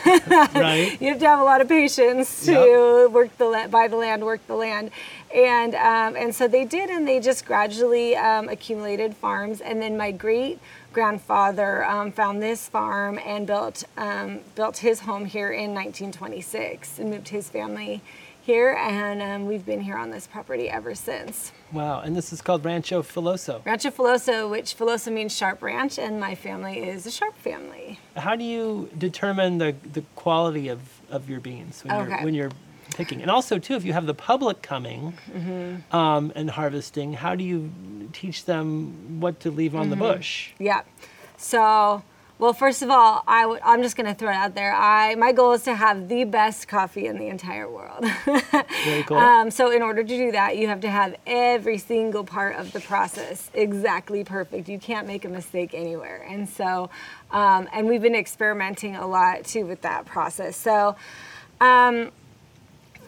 Right. 0.54 0.96
you 1.00 1.08
have 1.08 1.18
to 1.18 1.26
have 1.26 1.40
a 1.40 1.44
lot 1.44 1.60
of 1.60 1.68
patience 1.68 2.44
to 2.44 2.52
Yep. 2.52 3.10
work 3.10 3.36
the 3.36 3.46
la- 3.46 3.66
buy 3.66 3.88
the 3.88 3.96
land, 3.96 4.24
work 4.24 4.46
the 4.46 4.54
land, 4.54 4.92
and 5.34 5.74
um, 5.74 6.14
and 6.16 6.32
so 6.32 6.46
they 6.46 6.64
did, 6.64 6.88
and 6.88 7.06
they 7.08 7.18
just 7.18 7.44
gradually 7.44 8.14
um, 8.14 8.48
accumulated 8.48 9.16
farms. 9.16 9.60
And 9.60 9.82
then 9.82 9.96
my 9.96 10.12
great 10.12 10.60
grandfather 10.92 11.84
um, 11.84 12.12
found 12.12 12.40
this 12.40 12.68
farm 12.68 13.18
and 13.26 13.44
built 13.44 13.82
um, 13.96 14.40
built 14.54 14.78
his 14.78 15.00
home 15.00 15.24
here 15.24 15.50
in 15.50 15.74
1926 15.74 16.98
and 17.00 17.10
moved 17.10 17.28
his 17.30 17.48
family 17.48 18.02
here, 18.50 18.74
and 18.80 19.22
um, 19.22 19.46
we've 19.46 19.64
been 19.64 19.80
here 19.80 19.96
on 19.96 20.10
this 20.10 20.26
property 20.26 20.68
ever 20.68 20.92
since. 20.94 21.52
Wow. 21.72 22.00
And 22.00 22.16
this 22.16 22.32
is 22.32 22.42
called 22.42 22.64
Rancho 22.64 23.00
Filoso. 23.02 23.64
Rancho 23.64 23.90
Filoso, 23.90 24.50
which 24.50 24.76
Filoso 24.76 25.12
means 25.12 25.36
sharp 25.36 25.62
ranch, 25.62 25.98
and 26.00 26.18
my 26.18 26.34
family 26.34 26.78
is 26.80 27.06
a 27.06 27.12
sharp 27.12 27.36
family. 27.38 28.00
How 28.16 28.34
do 28.34 28.42
you 28.42 28.90
determine 28.98 29.58
the, 29.58 29.76
the 29.92 30.02
quality 30.16 30.66
of, 30.68 30.80
of 31.10 31.30
your 31.30 31.38
beans 31.38 31.84
when, 31.84 31.94
you're, 32.08 32.18
when 32.24 32.34
you're 32.34 32.50
picking? 32.96 33.22
And 33.22 33.30
also, 33.30 33.60
too, 33.60 33.74
if 33.76 33.84
you 33.84 33.92
have 33.92 34.06
the 34.06 34.14
public 34.14 34.62
coming 34.62 35.14
Mm-hmm. 35.32 35.96
um, 35.96 36.32
and 36.34 36.50
harvesting, 36.50 37.12
how 37.14 37.36
do 37.36 37.44
you 37.44 37.70
teach 38.12 38.46
them 38.46 39.20
what 39.20 39.38
to 39.40 39.50
leave 39.52 39.76
on 39.76 39.90
the 39.90 39.96
Mm-hmm. 39.96 40.16
bush? 40.16 40.50
Yeah. 40.58 40.82
So, 41.36 42.02
well, 42.40 42.54
first 42.54 42.80
of 42.80 42.88
all, 42.88 43.22
I 43.28 43.42
w- 43.42 43.60
I'm 43.62 43.82
just 43.82 43.96
gonna 43.96 44.14
throw 44.14 44.30
it 44.30 44.34
out 44.34 44.54
there. 44.54 44.74
I 44.74 45.14
my 45.14 45.32
goal 45.32 45.52
is 45.52 45.62
to 45.64 45.74
have 45.74 46.08
the 46.08 46.24
best 46.24 46.68
coffee 46.68 47.06
in 47.06 47.18
the 47.18 47.28
entire 47.28 47.68
world. 47.68 48.02
Very 48.24 49.02
cool. 49.02 49.18
um, 49.18 49.50
so, 49.50 49.70
in 49.70 49.82
order 49.82 50.02
to 50.02 50.08
do 50.08 50.32
that, 50.32 50.56
you 50.56 50.66
have 50.68 50.80
to 50.80 50.90
have 50.90 51.16
every 51.26 51.76
single 51.76 52.24
part 52.24 52.56
of 52.56 52.72
the 52.72 52.80
process 52.80 53.50
exactly 53.52 54.24
perfect. 54.24 54.70
You 54.70 54.78
can't 54.78 55.06
make 55.06 55.26
a 55.26 55.28
mistake 55.28 55.74
anywhere. 55.74 56.26
And 56.26 56.48
so, 56.48 56.88
um, 57.30 57.68
and 57.74 57.86
we've 57.86 58.00
been 58.00 58.14
experimenting 58.14 58.96
a 58.96 59.06
lot 59.06 59.44
too 59.44 59.66
with 59.66 59.82
that 59.82 60.06
process. 60.06 60.56
So. 60.56 60.96
Um, 61.60 62.10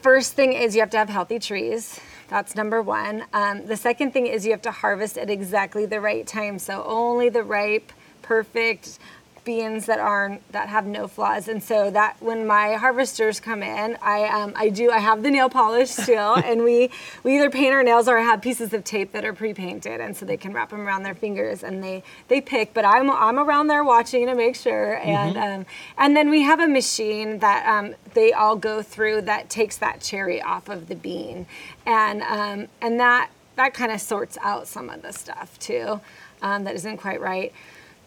first 0.02 0.34
thing 0.34 0.52
is 0.52 0.74
you 0.74 0.82
have 0.82 0.90
to 0.90 0.98
have 0.98 1.08
healthy 1.08 1.38
trees. 1.38 1.98
That's 2.28 2.54
number 2.54 2.82
one. 2.82 3.24
Um, 3.32 3.64
the 3.64 3.76
second 3.76 4.12
thing 4.12 4.26
is 4.26 4.44
you 4.44 4.50
have 4.50 4.62
to 4.62 4.70
harvest 4.70 5.16
at 5.16 5.30
exactly 5.30 5.86
the 5.86 6.00
right 6.00 6.26
time. 6.26 6.58
So 6.58 6.84
only 6.84 7.30
the 7.30 7.42
ripe, 7.42 7.92
perfect 8.20 8.98
beans 9.44 9.86
that 9.86 9.98
aren't 9.98 10.50
that 10.52 10.68
have 10.68 10.86
no 10.86 11.08
flaws. 11.08 11.48
And 11.48 11.62
so 11.62 11.90
that 11.90 12.16
when 12.20 12.46
my 12.46 12.74
harvesters 12.74 13.40
come 13.40 13.62
in, 13.62 13.96
I 14.00 14.24
um, 14.24 14.52
I 14.56 14.68
do 14.68 14.90
I 14.90 14.98
have 14.98 15.22
the 15.22 15.30
nail 15.30 15.48
polish 15.48 15.90
still, 15.90 16.34
and 16.44 16.62
we 16.62 16.90
we 17.22 17.36
either 17.36 17.50
paint 17.50 17.72
our 17.72 17.82
nails 17.82 18.08
or 18.08 18.18
I 18.18 18.22
have 18.22 18.40
pieces 18.40 18.72
of 18.72 18.84
tape 18.84 19.12
that 19.12 19.24
are 19.24 19.32
pre-painted, 19.32 20.00
and 20.00 20.16
so 20.16 20.24
they 20.24 20.36
can 20.36 20.52
wrap 20.52 20.70
them 20.70 20.80
around 20.80 21.02
their 21.02 21.14
fingers 21.14 21.62
and 21.62 21.82
they 21.82 22.02
they 22.28 22.40
pick. 22.40 22.74
But 22.74 22.84
I'm 22.84 23.10
I'm 23.10 23.38
around 23.38 23.68
there 23.68 23.84
watching 23.84 24.26
to 24.26 24.34
make 24.34 24.56
sure, 24.56 24.96
and 24.98 25.36
um, 25.36 25.66
and 25.98 26.16
then 26.16 26.30
we 26.30 26.42
have 26.42 26.60
a 26.60 26.68
machine 26.68 27.38
that 27.40 27.66
um, 27.66 27.94
they 28.14 28.32
all 28.32 28.56
go 28.56 28.82
through 28.82 29.22
that 29.22 29.50
takes 29.50 29.76
that 29.78 30.00
cherry 30.00 30.40
off 30.40 30.68
of 30.68 30.88
the 30.88 30.94
bean, 30.94 31.46
and 31.86 32.22
um, 32.22 32.68
and 32.80 33.00
that 33.00 33.30
that 33.56 33.74
kind 33.74 33.92
of 33.92 34.00
sorts 34.00 34.38
out 34.42 34.66
some 34.66 34.88
of 34.88 35.02
the 35.02 35.12
stuff 35.12 35.58
too 35.58 36.00
um, 36.42 36.64
that 36.64 36.74
isn't 36.74 36.98
quite 36.98 37.20
right. 37.20 37.52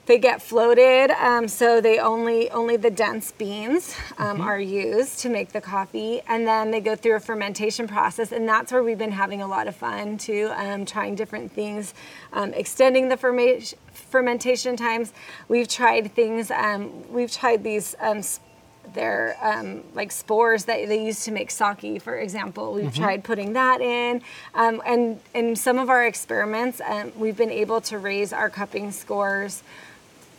They 0.06 0.20
get 0.20 0.40
floated, 0.40 1.10
um, 1.20 1.48
so 1.48 1.82
they 1.82 1.98
only 1.98 2.48
only 2.52 2.78
the 2.78 2.92
dense 2.92 3.32
beans 3.32 3.96
um, 4.20 4.40
are 4.40 4.60
used 4.60 5.18
to 5.22 5.30
make 5.30 5.52
the 5.52 5.62
coffee, 5.62 6.22
and 6.28 6.46
then 6.46 6.70
they 6.70 6.80
go 6.80 6.96
through 6.96 7.16
a 7.16 7.20
fermentation 7.20 7.88
process, 7.88 8.32
and 8.32 8.48
that's 8.48 8.72
where 8.72 8.84
we've 8.84 9.00
been 9.00 9.14
having 9.14 9.42
a 9.42 9.48
lot 9.48 9.68
of 9.68 9.76
fun 9.76 10.20
too, 10.20 10.52
um, 10.58 10.86
trying 10.86 11.16
different 11.16 11.52
things, 11.52 11.96
um, 12.34 12.54
extending 12.54 13.10
the 13.10 13.18
ferma- 13.18 13.74
fermentation 13.94 14.78
times. 14.78 15.12
We've 15.48 15.68
tried 15.68 16.12
things. 16.14 16.52
Um, 16.52 17.12
we've 17.12 17.32
tried 17.32 17.64
these. 17.64 17.96
Um, 18.00 18.22
they're 18.94 19.36
um, 19.42 19.84
like 19.96 20.12
spores 20.12 20.66
that 20.66 20.88
they 20.88 21.04
use 21.04 21.26
to 21.26 21.32
make 21.32 21.50
sake, 21.50 22.00
for 22.00 22.20
example. 22.20 22.74
We've 22.74 22.94
tried 22.94 23.24
putting 23.24 23.54
that 23.54 23.82
in, 23.82 24.22
um, 24.54 24.84
and 24.86 25.20
in 25.34 25.56
some 25.56 25.80
of 25.80 25.90
our 25.90 26.06
experiments, 26.06 26.80
um, 26.88 27.12
we've 27.18 27.36
been 27.36 27.50
able 27.50 27.82
to 27.82 27.98
raise 27.98 28.32
our 28.32 28.52
cupping 28.52 28.92
scores 28.92 29.64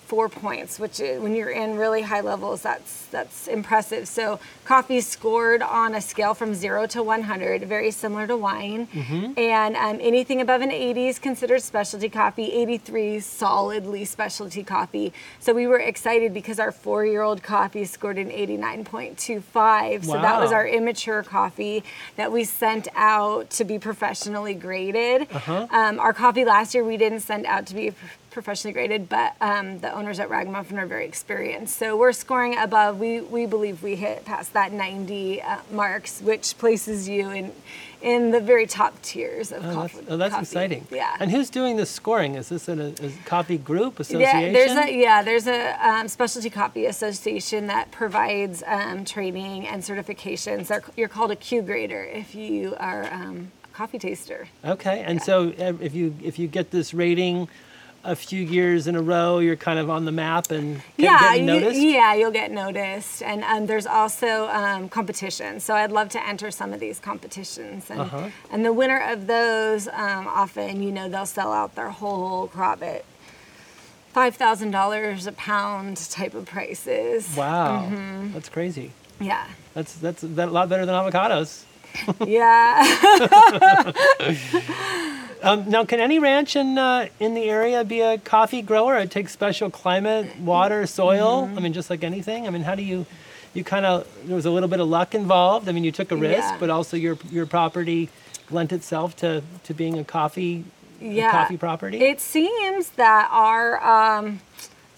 four 0.07 0.29
points, 0.29 0.79
which 0.79 1.01
is, 1.01 1.21
when 1.21 1.35
you're 1.35 1.51
in 1.51 1.77
really 1.77 2.03
high 2.03 2.21
levels, 2.21 2.63
that's 2.63 3.07
that's 3.07 3.49
impressive. 3.49 4.07
So 4.09 4.39
coffee 4.65 5.01
scored 5.01 5.63
on 5.63 5.95
a 5.95 6.01
scale 6.01 6.35
from 6.35 6.55
zero 6.55 6.87
to 6.89 7.03
100, 7.03 7.63
very 7.65 7.91
similar 7.91 8.27
to 8.27 8.37
wine, 8.37 8.89
and 9.37 9.77
um, 9.77 9.99
anything 10.01 10.41
above 10.41 10.61
an 10.63 10.71
80 10.71 11.09
is 11.09 11.19
considered 11.19 11.63
specialty 11.63 12.09
coffee. 12.09 12.53
83 12.53 13.21
solidly 13.21 14.05
specialty 14.05 14.63
coffee. 14.63 15.13
So 15.41 15.53
we 15.53 15.67
were 15.67 15.79
excited 15.81 16.33
because 16.33 16.59
our 16.59 16.73
four-year-old 16.73 17.43
coffee 17.43 17.85
scored 17.85 18.19
an 18.19 18.31
89.25. 18.31 20.05
So 20.05 20.13
that 20.13 20.41
was 20.41 20.53
our 20.53 20.67
immature 20.67 21.23
coffee 21.23 21.83
that 22.17 22.31
we 22.33 22.45
sent 22.45 22.89
out 22.95 23.51
to 23.51 23.65
be 23.65 23.79
professionally 23.79 24.55
graded. 24.55 25.29
Um, 25.71 25.99
our 26.01 26.13
coffee 26.13 26.45
last 26.45 26.75
year 26.75 26.85
we 26.85 26.97
didn't 26.97 27.21
send 27.21 27.47
out 27.47 27.67
to 27.67 27.75
be 27.75 27.93
professionally 28.37 28.75
graded, 28.75 29.09
but 29.09 29.35
um, 29.41 29.79
the 29.79 29.91
owners 29.95 30.21
at 30.21 30.29
Ragamuffin 30.29 30.79
are 30.79 30.85
very 30.85 31.07
experienced. 31.07 31.79
So 31.79 31.97
we're 31.97 32.13
scoring 32.13 32.55
above. 32.59 32.99
We 33.01 33.23
we 33.23 33.47
believe 33.47 33.83
we 33.83 33.97
hit 33.97 34.27
past 34.27 34.53
that 34.53 34.73
90 34.73 35.41
uh, 35.41 35.57
marks, 35.73 36.21
which 36.21 36.59
places 36.59 37.09
you 37.09 37.31
in 37.31 37.53
in 38.03 38.31
the 38.33 38.41
very 38.41 38.67
top 38.67 39.01
tiers 39.01 39.51
of 39.53 39.65
Oh, 39.65 39.69
that's, 39.69 39.75
coffee. 39.95 40.07
oh, 40.11 40.17
that's 40.19 40.35
coffee. 40.35 40.43
exciting. 40.43 40.87
Yeah. 40.91 41.17
And 41.19 41.31
who's 41.31 41.49
doing 41.49 41.77
this 41.77 41.91
scoring? 41.91 42.35
Is 42.35 42.51
this 42.51 42.69
a, 42.69 42.93
a 43.03 43.11
coffee 43.25 43.57
group 43.57 43.99
association? 43.99 44.41
Yeah, 44.43 44.53
there's 44.53 44.77
a 44.77 44.95
yeah, 45.01 45.23
there's 45.23 45.47
a 45.47 45.61
um, 45.89 46.07
specialty 46.09 46.51
coffee 46.51 46.85
association 46.85 47.69
that 47.69 47.91
provides 47.91 48.63
um, 48.67 49.07
training 49.07 49.67
and 49.67 49.83
certifications. 49.83 50.67
They're, 50.67 50.85
you're 50.95 51.09
called 51.09 51.31
a 51.31 51.37
Q 51.37 51.63
grader 51.63 52.05
if 52.05 52.35
you 52.35 52.77
are 52.79 53.11
um, 53.11 53.51
a 53.65 53.69
coffee 53.75 53.99
taster. 53.99 54.49
Okay, 54.63 55.03
and 55.03 55.23
so 55.23 55.55
uh, 55.59 55.73
if 55.81 55.95
you 55.95 56.15
if 56.23 56.39
you 56.39 56.49
get 56.49 56.71
this 56.71 56.93
rating 56.93 57.49
a 58.07 58.15
few 58.17 58.41
years 58.43 58.87
in 58.87 58.95
a 58.97 59.03
row, 59.03 59.39
you're 59.41 59.57
kind 59.57 59.79
of 59.79 59.91
on 59.91 60.05
the 60.05 60.13
map 60.13 60.51
and 60.51 60.77
get, 60.97 61.05
yeah, 61.05 61.35
you, 61.35 61.71
yeah, 61.71 62.15
you'll 62.15 62.31
get 62.31 62.51
noticed, 62.51 63.23
and 63.23 63.43
um, 63.45 63.67
there's 63.67 63.87
also 63.87 64.49
um, 64.49 64.89
competition. 64.89 65.61
So 65.61 65.75
I'd 65.75 65.93
love 65.93 66.09
to 66.11 66.27
enter 66.27 66.51
some 66.51 66.73
of 66.73 66.81
these 66.81 66.99
competitions, 66.99 67.91
and 67.91 68.01
Uh-huh. 68.01 68.29
and 68.53 68.65
the 68.65 68.73
winner 68.73 68.99
of 68.99 69.27
those 69.27 69.89
um, 69.89 70.27
often, 70.27 70.83
you 70.83 70.93
know, 70.93 71.09
they'll 71.09 71.27
sell 71.27 71.53
out 71.53 71.75
their 71.75 71.91
whole 71.91 72.47
crop 72.49 72.83
at 72.83 73.05
five 74.13 74.37
thousand 74.37 74.71
dollars 74.71 75.27
a 75.27 75.33
pound 75.33 75.97
type 76.11 76.35
of 76.35 76.47
prices. 76.47 77.35
Wow, 77.37 77.83
Mm-hmm. 77.91 78.33
that's 78.35 78.49
crazy. 78.49 78.93
Yeah, 79.21 79.47
That's 79.75 79.95
that's 79.95 80.23
a 80.23 80.27
lot 80.29 80.69
better 80.69 80.87
than 80.87 80.95
avocados. 80.95 81.65
yeah. 82.27 82.85
Um, 85.47 85.71
now, 85.71 85.85
can 85.85 86.01
any 86.01 86.19
ranch 86.19 86.57
in 86.57 86.77
uh, 86.77 87.07
in 87.21 87.35
the 87.35 87.45
area 87.45 87.85
be 87.85 88.01
a 88.01 88.19
coffee 88.19 88.63
grower? 88.63 88.99
It 88.99 89.13
takes 89.13 89.33
special 89.33 89.71
climate, 89.71 90.41
water, 90.41 90.87
soil. 90.89 91.47
Mm-hmm. 91.47 91.59
I 91.59 91.61
mean, 91.61 91.73
just 91.73 91.89
like 91.89 92.03
anything. 92.03 92.49
I 92.49 92.51
mean, 92.51 92.63
how 92.63 92.75
do 92.75 92.83
you 92.83 93.07
you 93.55 93.63
kind 93.63 93.87
of 93.87 94.09
there 94.25 94.35
was 94.35 94.47
a 94.47 94.51
little 94.51 94.69
bit 94.69 94.81
of 94.81 94.89
luck 94.89 95.15
involved. 95.15 95.69
I 95.69 95.73
mean, 95.73 95.85
you 95.85 95.93
took 95.93 96.11
a 96.11 96.17
risk, 96.17 96.51
Yeah. 96.51 96.57
but 96.59 96.69
also 96.69 96.97
your 96.97 97.17
your 97.31 97.47
property 97.47 98.09
lent 98.51 98.73
itself 98.73 99.15
to 99.17 99.43
to 99.65 99.75
being 99.75 99.99
a 99.99 100.05
coffee 100.05 100.65
a 101.01 101.31
coffee 101.31 101.57
property. 101.57 101.99
It 102.03 102.21
seems 102.21 102.91
that 102.91 103.29
our 103.31 103.83
um, 103.87 104.41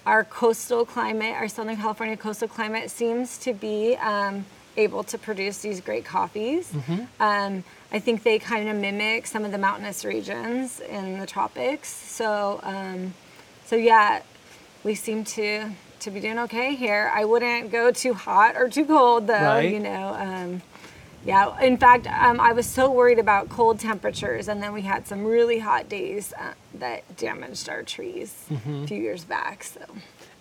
our 0.06 0.24
coastal 0.24 0.86
climate, 0.86 1.34
our 1.34 1.48
Southern 1.48 1.76
California 1.76 2.16
coastal 2.16 2.48
climate, 2.48 2.90
seems 2.90 3.36
to 3.38 3.52
be 3.52 3.96
um, 3.96 4.46
able 4.78 5.02
to 5.04 5.18
produce 5.18 5.58
these 5.58 5.80
great 5.80 6.04
coffees. 6.04 6.72
Um, 7.20 7.64
I 7.92 7.98
think 7.98 8.22
they 8.22 8.38
kind 8.38 8.68
of 8.68 8.76
mimic 8.76 9.26
some 9.26 9.44
of 9.44 9.52
the 9.52 9.58
mountainous 9.58 10.04
regions 10.04 10.80
in 10.80 11.18
the 11.18 11.26
tropics. 11.26 11.88
So, 11.88 12.60
um, 12.62 13.14
so 13.66 13.76
yeah, 13.76 14.22
we 14.84 14.94
seem 14.94 15.24
to 15.24 15.70
to 16.00 16.10
be 16.12 16.20
doing 16.20 16.38
okay 16.38 16.76
here. 16.76 17.10
I 17.12 17.24
wouldn't 17.24 17.72
go 17.72 17.90
too 17.90 18.14
hot 18.14 18.56
or 18.56 18.68
too 18.68 18.84
cold 18.84 19.26
though. 19.26 19.34
Right. 19.34 19.72
You 19.72 19.80
know. 19.80 20.14
Um, 20.14 20.62
yeah, 21.24 21.60
in 21.60 21.76
fact, 21.76 22.06
um, 22.06 22.40
I 22.40 22.52
was 22.52 22.64
so 22.64 22.90
worried 22.90 23.18
about 23.18 23.48
cold 23.48 23.80
temperatures, 23.80 24.46
and 24.46 24.62
then 24.62 24.72
we 24.72 24.82
had 24.82 25.06
some 25.06 25.24
really 25.24 25.58
hot 25.58 25.88
days 25.88 26.32
uh, 26.38 26.52
that 26.74 27.16
damaged 27.16 27.68
our 27.68 27.82
trees 27.82 28.46
a 28.50 28.86
few 28.86 28.98
years 28.98 29.24
back. 29.24 29.64
So, 29.64 29.80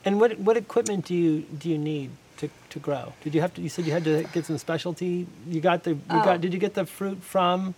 and 0.05 0.19
what 0.21 0.37
what 0.39 0.55
equipment 0.55 1.05
do 1.05 1.15
you 1.15 1.41
do 1.41 1.69
you 1.69 1.79
need 1.79 2.11
to, 2.37 2.49
to 2.69 2.79
grow? 2.79 3.13
Did 3.23 3.35
you 3.35 3.41
have 3.41 3.53
to? 3.55 3.61
You 3.61 3.69
said 3.69 3.85
you 3.85 3.91
had 3.91 4.03
to 4.05 4.23
get 4.33 4.45
some 4.45 4.57
specialty. 4.57 5.27
You 5.47 5.61
got 5.61 5.83
the. 5.83 5.91
You 5.91 5.99
got. 6.07 6.41
Did 6.41 6.53
you 6.53 6.59
get 6.59 6.73
the 6.73 6.85
fruit 6.85 7.21
from 7.21 7.75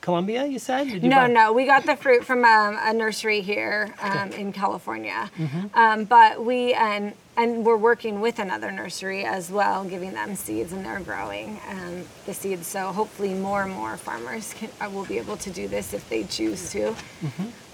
Colombia? 0.00 0.44
You 0.46 0.58
said. 0.58 0.88
Did 0.88 1.02
you 1.02 1.08
No, 1.08 1.16
buy- 1.16 1.28
no, 1.28 1.52
we 1.52 1.64
got 1.66 1.86
the 1.86 1.96
fruit 1.96 2.24
from 2.24 2.44
um, 2.44 2.76
a 2.80 2.92
nursery 2.92 3.40
here 3.40 3.94
um, 4.02 4.30
in 4.32 4.52
California, 4.52 5.30
um, 5.74 6.04
but 6.04 6.44
we 6.44 6.74
and 6.74 7.12
and 7.36 7.64
we're 7.66 7.76
working 7.76 8.20
with 8.20 8.38
another 8.38 8.70
nursery 8.70 9.24
as 9.24 9.50
well, 9.50 9.82
giving 9.84 10.12
them 10.12 10.36
seeds, 10.36 10.72
and 10.72 10.84
they're 10.86 11.00
growing 11.00 11.58
um, 11.68 12.04
the 12.26 12.34
seeds. 12.34 12.66
So 12.66 12.92
hopefully, 12.92 13.34
more 13.34 13.62
and 13.62 13.72
more 13.72 13.96
farmers 13.96 14.54
can 14.54 14.70
uh, 14.80 14.88
will 14.90 15.04
be 15.06 15.18
able 15.18 15.36
to 15.38 15.50
do 15.50 15.66
this 15.68 15.92
if 15.94 16.08
they 16.08 16.24
choose 16.24 16.70
to. 16.72 16.94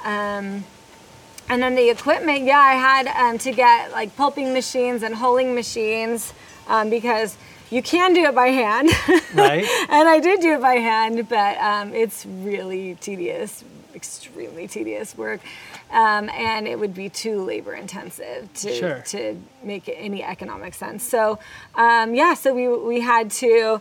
Um, 0.04 0.64
and 1.50 1.60
then 1.60 1.74
the 1.74 1.90
equipment, 1.90 2.44
yeah, 2.44 2.58
I 2.60 2.74
had 2.74 3.06
um, 3.08 3.36
to 3.38 3.50
get 3.50 3.90
like 3.90 4.16
pulping 4.16 4.52
machines 4.54 5.02
and 5.02 5.14
hulling 5.16 5.52
machines 5.54 6.32
um, 6.68 6.88
because 6.90 7.36
you 7.70 7.82
can 7.82 8.14
do 8.14 8.24
it 8.24 8.34
by 8.36 8.48
hand. 8.48 8.88
Right. 9.34 9.64
and 9.90 10.08
I 10.08 10.20
did 10.20 10.40
do 10.40 10.54
it 10.54 10.60
by 10.62 10.74
hand, 10.74 11.28
but 11.28 11.58
um, 11.58 11.92
it's 11.92 12.24
really 12.24 12.94
tedious, 13.00 13.64
extremely 13.96 14.68
tedious 14.68 15.18
work, 15.18 15.40
um, 15.90 16.28
and 16.30 16.68
it 16.68 16.78
would 16.78 16.94
be 16.94 17.08
too 17.08 17.42
labor 17.42 17.74
intensive 17.74 18.52
to 18.54 18.72
Sure. 18.72 19.02
to 19.06 19.36
make 19.64 19.88
any 19.92 20.22
economic 20.22 20.74
sense. 20.74 21.02
So, 21.02 21.40
um, 21.74 22.14
yeah, 22.14 22.34
so 22.34 22.54
we 22.54 22.68
we 22.68 23.00
had 23.00 23.30
to 23.42 23.80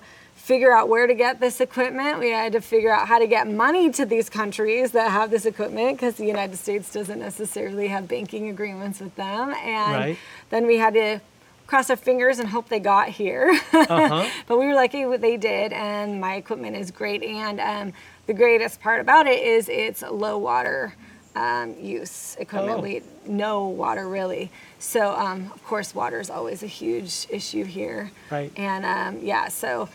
figure 0.49 0.75
out 0.75 0.89
where 0.89 1.05
to 1.05 1.13
get 1.13 1.39
this 1.39 1.61
equipment. 1.61 2.17
We 2.17 2.31
had 2.31 2.53
to 2.53 2.59
figure 2.59 2.91
out 2.91 3.07
how 3.07 3.19
to 3.19 3.27
get 3.27 3.47
money 3.47 3.91
to 3.91 4.03
these 4.03 4.31
countries 4.31 4.93
that 4.93 5.11
have 5.11 5.29
this 5.29 5.45
equipment 5.45 5.95
because 5.95 6.15
the 6.15 6.25
United 6.25 6.57
States 6.57 6.91
doesn't 6.91 7.19
necessarily 7.19 7.87
have 7.89 8.07
banking 8.07 8.49
agreements 8.49 8.99
with 8.99 9.15
them, 9.15 9.53
and 9.53 9.93
Right. 9.93 10.17
then 10.49 10.65
we 10.65 10.77
had 10.79 10.95
to 10.95 11.21
cross 11.67 11.91
our 11.91 11.95
fingers 11.95 12.39
and 12.39 12.49
hope 12.49 12.67
they 12.67 12.79
got 12.79 13.09
here. 13.09 13.51
Uh-huh. 13.71 14.27
but 14.47 14.57
we 14.57 14.65
were 14.65 14.73
lucky 14.73 15.05
what 15.05 15.21
they 15.21 15.37
did, 15.37 15.71
and 15.71 16.19
my 16.19 16.33
equipment 16.33 16.75
is 16.75 16.89
great. 16.89 17.21
And 17.21 17.59
um, 17.59 17.93
the 18.25 18.33
greatest 18.33 18.81
part 18.81 19.01
about 19.01 19.27
it 19.27 19.43
is 19.43 19.69
it's 19.69 20.01
low 20.01 20.39
water 20.39 20.95
um, 21.35 21.75
use 21.79 22.35
equipment. 22.39 22.79
Oh. 22.79 22.81
We 22.81 23.03
no 23.27 23.67
water 23.67 24.09
really. 24.09 24.49
So 24.79 25.13
um, 25.13 25.51
of 25.53 25.63
course, 25.63 25.93
water 25.93 26.19
is 26.19 26.31
always 26.31 26.63
a 26.63 26.71
huge 26.81 27.27
issue 27.29 27.65
here. 27.65 28.09
Right. 28.31 28.51
And 28.57 28.83
um, 28.83 29.23
yeah, 29.23 29.47
so. 29.49 29.89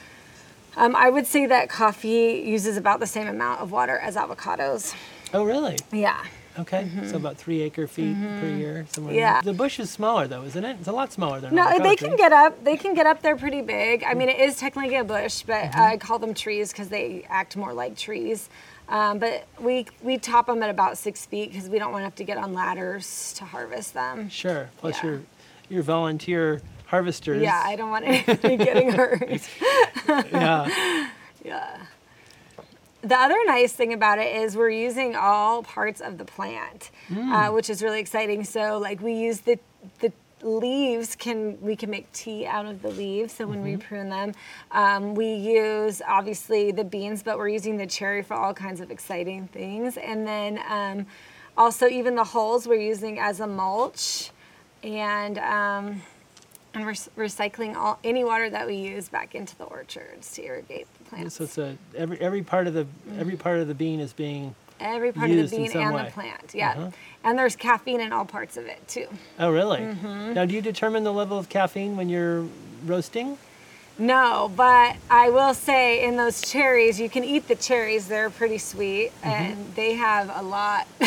Um, 0.77 0.95
I 0.97 1.11
would 1.11 1.27
say 1.27 1.47
that 1.47 1.69
coffee 1.69 2.43
uses 2.45 2.77
about 2.77 3.01
the 3.01 3.07
same 3.07 3.29
amount 3.29 3.61
of 3.61 3.71
water 3.73 3.99
as 3.99 4.17
avocados. 4.17 4.95
Oh, 5.33 5.45
really? 5.45 5.77
Yeah. 5.93 6.25
Okay. 6.57 6.89
So 7.07 7.17
about 7.17 7.37
three 7.37 7.63
acre 7.63 7.89
feet 7.89 8.15
per 8.41 8.47
year. 8.47 8.87
Somewhere. 8.91 9.13
Mm-hmm. 9.13 9.19
Yeah. 9.19 9.41
The 9.43 9.53
bush 9.53 9.81
is 9.81 9.91
smaller 9.91 10.29
though, 10.29 10.45
isn't 10.45 10.65
it? 10.65 10.77
It's 10.79 10.87
a 10.87 10.93
lot 10.93 11.13
smaller 11.13 11.41
than. 11.41 11.51
an 11.51 11.57
No, 11.57 11.79
they 11.83 11.97
can 11.97 12.15
get 12.17 12.33
up. 12.33 12.63
They 12.63 12.77
can 12.77 12.95
get 12.95 13.07
up 13.07 13.23
there 13.23 13.35
pretty 13.35 13.61
big. 13.61 14.05
I 14.05 14.15
mean, 14.15 14.29
it 14.29 14.39
is 14.39 14.57
technically 14.57 14.95
a 14.97 15.03
bush, 15.05 15.43
but 15.43 15.65
Mm-hmm. 15.65 15.81
I 15.81 15.97
call 15.97 16.21
them 16.21 16.33
trees 16.33 16.71
because 16.71 16.89
they 16.91 17.27
act 17.29 17.57
more 17.57 17.73
like 17.75 17.97
trees. 17.97 18.49
Um, 18.89 19.19
but 19.19 19.47
we 19.59 19.87
we 20.03 20.17
top 20.17 20.47
them 20.47 20.63
at 20.63 20.71
about 20.71 20.97
six 20.97 21.27
feet 21.27 21.51
because 21.51 21.69
we 21.69 21.81
don't 21.81 21.91
want 21.91 22.03
to 22.03 22.05
have 22.05 22.15
to 22.17 22.25
get 22.25 22.37
on 22.37 22.53
ladders 22.55 23.33
to 23.39 23.45
harvest 23.45 23.95
them. 23.95 24.29
Sure. 24.29 24.71
Plus 24.79 24.97
Yeah. 25.03 25.11
your 25.11 25.21
your 25.71 25.83
volunteer 25.83 26.61
harvesters. 26.95 27.43
Yeah, 27.43 27.61
I 27.65 27.75
don't 27.75 27.91
want 27.91 28.05
anybody 28.07 28.57
getting 28.69 28.93
hurt. 28.93 29.41
yeah. 30.09 31.11
Yeah. 31.45 31.87
The 33.03 33.17
other 33.17 33.37
nice 33.47 33.73
thing 33.73 33.93
about 33.93 34.19
it 34.19 34.35
is 34.35 34.57
we're 34.57 34.71
using 34.71 35.15
all 35.15 35.63
parts 35.63 36.01
of 36.01 36.17
the 36.17 36.25
plant, 36.25 36.91
uh, 37.15 37.51
which 37.51 37.69
is 37.69 37.83
really 37.83 38.01
exciting. 38.01 38.45
So 38.45 38.79
like 38.79 39.03
we 39.03 39.13
use 39.13 39.41
the 39.41 39.59
the 40.01 40.13
leaves 40.43 41.17
can 41.17 41.59
we 41.61 41.75
can 41.75 41.91
make 41.91 42.11
tea 42.13 42.47
out 42.47 42.67
of 42.67 42.83
the 42.83 42.91
leaves 42.91 43.33
so 43.33 43.47
when 43.47 43.63
we 43.63 43.79
prune 43.79 44.11
them 44.11 44.33
um, 44.73 45.15
we 45.15 45.33
use 45.33 46.03
obviously 46.07 46.71
the 46.71 46.85
beans 46.85 47.23
but 47.23 47.39
we're 47.39 47.49
using 47.49 47.79
the 47.79 47.87
cherry 47.87 48.23
for 48.23 48.35
all 48.35 48.53
kinds 48.53 48.81
of 48.83 48.91
exciting 48.91 49.49
things 49.49 49.97
and 49.97 50.27
then 50.27 50.61
um, 50.69 51.07
also 51.57 51.87
even 51.89 52.15
the 52.15 52.25
hulls 52.25 52.69
we're 52.69 52.75
using 52.75 53.19
as 53.19 53.41
a 53.41 53.47
mulch 53.47 54.33
and 54.83 55.39
um, 55.39 56.03
and 56.75 56.85
we're 56.85 56.93
recycling 56.93 57.77
all 57.77 57.99
any 58.05 58.25
water 58.25 58.51
that 58.51 58.67
we 58.67 58.75
use 58.75 59.09
back 59.09 59.35
into 59.35 59.57
the 59.57 59.65
orchards 59.65 60.33
to 60.33 60.45
irrigate 60.45 60.87
the 60.99 61.05
plants. 61.05 61.37
So 61.37 61.45
it's 61.45 61.59
a 61.59 61.77
every 61.97 62.21
every 62.21 62.43
part 62.43 62.67
of 62.67 62.75
the 62.75 62.87
every 63.19 63.37
part 63.37 63.61
of 63.61 63.69
the 63.69 63.75
bean 63.75 64.01
is 64.01 64.13
being. 64.13 64.55
Every 64.81 65.13
part 65.13 65.31
of 65.31 65.37
the 65.51 65.57
bean 65.57 65.71
and 65.77 65.95
way. 65.95 66.05
the 66.07 66.11
plant, 66.11 66.53
yeah. 66.53 66.71
Uh-huh. 66.73 66.91
And 67.23 67.39
there's 67.39 67.55
caffeine 67.57 68.01
in 68.01 68.13
all 68.13 68.25
parts 68.25 68.57
of 68.57 68.67
it 68.67 68.87
too. 68.89 69.07
Oh, 69.39 69.51
really? 69.51 69.79
Mm-hmm. 69.79 70.35
Now, 70.35 70.45
do 70.45 70.55
you 70.55 70.61
determine 70.61 71.05
the 71.05 71.13
level 71.13 71.39
of 71.39 71.49
caffeine 71.49 71.97
when 71.97 72.09
you're 72.09 72.45
roasting? 72.85 73.39
No, 73.97 74.51
but 74.57 74.97
I 75.09 75.31
will 75.31 75.55
say 75.55 76.05
in 76.05 76.17
those 76.17 76.43
cherries, 76.43 76.99
you 76.99 77.09
can 77.09 77.23
eat 77.23 77.47
the 77.47 77.55
cherries. 77.55 78.09
They're 78.09 78.29
pretty 78.31 78.59
sweet, 78.59 79.13
Mm-hmm. 79.23 79.29
and 79.29 79.75
they 79.77 79.95
have 79.95 80.29
a 80.35 80.43
lot. 80.43 80.89
you 81.01 81.07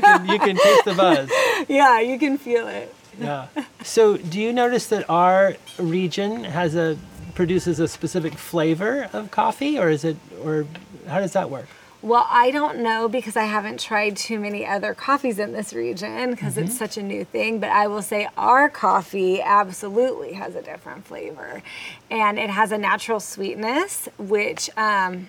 can 0.00 0.28
you 0.28 0.38
can 0.38 0.56
taste 0.56 0.84
the 0.84 0.94
buzz. 0.94 1.30
yeah, 1.68 2.00
you 2.00 2.18
can 2.18 2.36
feel 2.36 2.68
it. 2.68 2.94
Yeah. 3.18 3.46
So, 3.82 4.16
do 4.16 4.40
you 4.40 4.52
notice 4.52 4.86
that 4.88 5.08
our 5.10 5.56
region 5.78 6.44
has 6.44 6.74
a 6.74 6.96
produces 7.34 7.78
a 7.78 7.86
specific 7.86 8.34
flavor 8.34 9.08
of 9.12 9.30
coffee, 9.30 9.78
or 9.78 9.88
is 9.90 10.04
it, 10.04 10.16
or 10.42 10.66
how 11.06 11.20
does 11.20 11.32
that 11.34 11.48
work? 11.50 11.66
Well, 12.02 12.26
I 12.28 12.50
don't 12.50 12.78
know 12.78 13.08
because 13.08 13.36
I 13.36 13.44
haven't 13.44 13.80
tried 13.80 14.16
too 14.16 14.38
many 14.40 14.64
other 14.66 14.94
coffees 14.94 15.38
in 15.38 15.52
this 15.52 15.72
region 15.72 16.30
because 16.30 16.54
Mm-hmm. 16.54 16.64
it's 16.66 16.78
such 16.78 16.96
a 16.96 17.02
new 17.02 17.24
thing. 17.24 17.58
But 17.60 17.70
I 17.70 17.86
will 17.88 18.02
say 18.02 18.28
our 18.36 18.68
coffee 18.68 19.40
absolutely 19.40 20.32
has 20.34 20.54
a 20.54 20.62
different 20.62 21.06
flavor, 21.06 21.62
and 22.10 22.38
it 22.38 22.50
has 22.50 22.72
a 22.72 22.78
natural 22.78 23.20
sweetness, 23.20 24.08
which. 24.18 24.70
Um, 24.76 25.28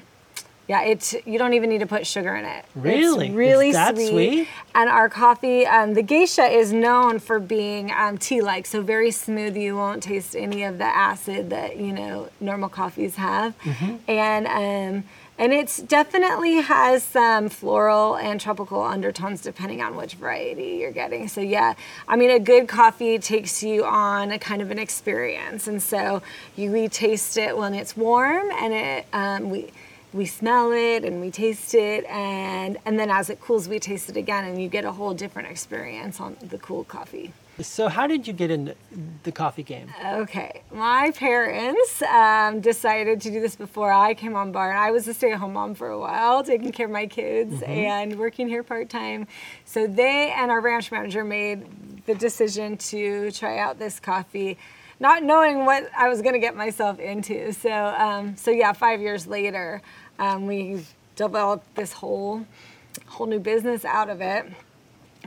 yeah, 0.70 0.84
it's 0.84 1.16
you 1.26 1.40
don't 1.40 1.54
even 1.56 1.68
need 1.72 1.80
to 1.80 1.88
put 1.88 2.06
sugar 2.06 2.36
in 2.36 2.46
it. 2.46 2.64
Really? 2.76 3.26
it's 3.30 3.36
really 3.36 3.72
that 3.72 3.96
sweet? 3.98 4.48
And 4.76 4.88
our 4.88 5.10
coffee, 5.10 5.66
um, 5.66 5.96
the 5.96 6.04
geisha 6.04 6.44
is 6.46 6.72
known 6.72 7.18
for 7.18 7.40
being 7.40 7.92
um, 7.92 8.20
tea-like, 8.20 8.68
so 8.68 8.84
very 8.84 9.10
smooth. 9.10 9.58
You 9.58 9.76
won't 9.76 10.04
taste 10.04 10.36
any 10.36 10.64
of 10.64 10.78
the 10.78 10.86
acid 10.86 11.50
that 11.50 11.78
you 11.78 11.92
know 11.92 12.30
normal 12.40 12.70
coffees 12.70 13.16
have, 13.16 13.58
Mm-hmm. 13.64 13.96
and 14.08 14.46
um, 14.46 15.04
and 15.40 15.54
it's 15.54 15.78
definitely 15.78 16.58
has 16.58 17.02
some 17.02 17.50
floral 17.50 18.18
and 18.18 18.40
tropical 18.40 18.84
undertones 18.84 19.42
depending 19.42 19.82
on 19.82 19.96
which 19.96 20.14
variety 20.16 20.78
you're 20.82 20.92
getting. 20.92 21.28
So 21.30 21.42
yeah, 21.42 21.74
I 22.08 22.16
mean 22.16 22.30
a 22.30 22.40
good 22.40 22.68
coffee 22.68 23.18
takes 23.18 23.64
you 23.64 23.86
on 23.86 24.30
a 24.32 24.38
kind 24.38 24.62
of 24.62 24.70
an 24.70 24.78
experience, 24.78 25.68
and 25.68 25.82
so 25.82 26.22
you 26.56 26.72
we 26.72 26.90
taste 26.90 27.38
it 27.38 27.58
when 27.58 27.74
it's 27.74 27.98
warm, 27.98 28.52
and 28.52 28.72
it 28.72 29.06
um, 29.14 29.50
we 29.50 29.72
we 30.14 30.26
smell 30.26 30.72
it 30.72 31.04
and 31.04 31.22
we 31.22 31.30
taste 31.30 31.74
it 31.76 32.04
and 32.06 32.78
and 32.86 33.00
then 33.00 33.10
as 33.12 33.30
it 33.30 33.40
cools 33.40 33.68
we 33.70 33.80
taste 33.80 34.10
it 34.10 34.18
again 34.18 34.44
and 34.46 34.62
you 34.62 34.68
get 34.68 34.84
a 34.86 34.92
whole 34.92 35.14
different 35.14 35.48
experience 35.50 36.20
on 36.20 36.36
the 36.42 36.58
cool 36.58 36.84
coffee 36.84 37.32
So, 37.62 37.90
how 37.90 38.08
did 38.08 38.26
you 38.26 38.32
get 38.34 38.50
into 38.52 38.76
the 39.24 39.32
coffee 39.32 39.64
game? 39.64 39.88
okay 40.04 40.62
my 40.74 41.12
parents 41.12 42.02
um, 42.04 42.62
decided 42.62 43.22
to 43.22 43.30
do 43.30 43.40
this 43.40 43.56
before 43.56 43.92
i 43.92 44.14
came 44.14 44.36
on 44.36 44.52
board 44.52 44.76
i 44.76 44.90
was 44.92 45.08
a 45.08 45.14
stay-at-home 45.14 45.54
mom 45.54 45.76
for 45.76 45.90
a 45.90 46.00
while 46.00 46.44
taking 46.44 46.72
care 46.72 46.88
of 46.88 46.92
my 46.92 47.06
kids 47.06 47.62
and 47.64 48.18
working 48.18 48.48
here 48.48 48.64
part-time 48.64 49.28
so 49.66 49.86
they 49.86 50.32
and 50.32 50.50
our 50.50 50.62
ranch 50.62 50.92
manager 50.92 51.24
made 51.24 51.68
the 52.08 52.16
decision 52.16 52.78
to 52.78 53.30
try 53.32 53.60
out 53.60 53.78
this 53.78 54.00
coffee 54.00 54.58
not 55.02 55.24
knowing 55.24 55.66
what 55.66 55.90
I 55.98 56.10
was 56.10 56.22
going 56.22 56.34
to 56.34 56.40
get 56.40 56.58
myself 56.58 57.00
into. 57.00 57.54
So, 57.54 57.72
um, 57.72 58.36
so 58.36 58.52
yeah, 58.52 58.74
five 58.74 59.00
years 59.00 59.28
later, 59.28 59.82
um, 60.20 60.46
we 60.46 60.86
developed 61.16 61.76
this 61.76 61.94
whole, 61.94 62.46
whole 63.08 63.26
new 63.26 63.40
business 63.40 63.84
out 63.86 64.10
of 64.10 64.22
it. 64.22 64.46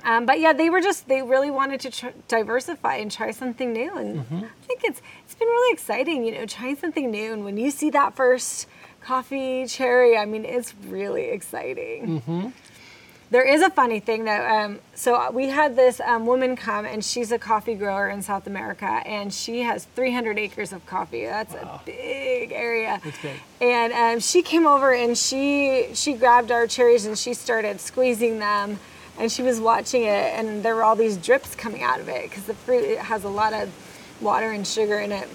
Um, 0.05 0.27
but 0.27 0.41
yeah, 0.41 0.53
they 0.53 0.71
were 0.71 0.81
just 0.81 1.07
they 1.07 1.23
really 1.23 1.51
wanted 1.51 1.81
to 1.81 1.91
tr- 1.91 2.07
diversify 2.27 2.97
and 2.97 3.11
try 3.11 3.31
something 3.31 3.73
new, 3.73 3.93
and 3.97 4.21
I 4.45 4.67
think 4.67 4.81
it's 4.85 5.01
it's 5.25 5.35
been 5.35 5.49
really 5.49 5.73
exciting, 5.73 6.25
you 6.25 6.33
know, 6.33 6.47
trying 6.47 6.77
something 6.77 7.11
new. 7.11 7.33
And 7.33 7.45
when 7.45 7.57
you 7.57 7.71
see 7.71 7.91
that 7.91 8.17
first 8.17 8.67
coffee 9.01 9.67
cherry, 9.67 10.17
I 10.17 10.25
mean, 10.25 10.45
it's 10.45 10.75
really 10.87 11.27
exciting. 11.31 12.53
There 13.33 13.49
is 13.49 13.63
a 13.63 13.71
funny 13.71 13.99
thing 13.99 14.27
though. 14.27 14.47
Um, 14.47 14.81
so 14.95 15.31
we 15.31 15.49
had 15.49 15.75
this 15.75 16.01
um, 16.01 16.27
woman 16.27 16.55
come, 16.55 16.85
and 16.85 17.03
she's 17.03 17.33
a 17.33 17.39
coffee 17.39 17.75
grower 17.75 18.11
in 18.11 18.21
South 18.21 18.47
America, 18.47 18.85
and 18.85 19.33
she 19.33 19.63
has 19.63 19.87
300 19.97 20.39
acres 20.39 20.71
of 20.71 20.85
coffee. 20.85 21.25
That's 21.25 21.55
a 21.55 21.81
big 21.87 22.53
area. 22.53 23.01
That's 23.03 23.23
big. 23.23 23.41
And 23.63 23.93
um, 23.95 24.21
she 24.21 24.43
came 24.43 24.67
over 24.67 24.93
and 24.93 25.17
she 25.17 25.89
she 25.95 26.13
grabbed 26.13 26.51
our 26.51 26.67
cherries 26.67 27.07
and 27.07 27.17
she 27.17 27.33
started 27.33 27.81
squeezing 27.81 28.39
them, 28.39 28.79
and 29.19 29.33
she 29.33 29.43
was 29.43 29.61
watching 29.61 30.03
it, 30.03 30.39
and 30.39 30.63
there 30.63 30.75
were 30.75 30.85
all 30.85 30.95
these 30.95 31.17
drips 31.17 31.55
coming 31.55 31.83
out 31.83 32.01
of 32.01 32.11
it 32.11 32.29
because 32.29 32.45
the 32.45 32.55
fruit 32.55 32.85
it 32.85 32.99
has 32.99 33.25
a 33.25 33.31
lot 33.31 33.55
of 33.55 33.71
water 34.21 34.51
and 34.51 34.67
sugar 34.67 34.99
in 34.99 35.11
it. 35.11 35.27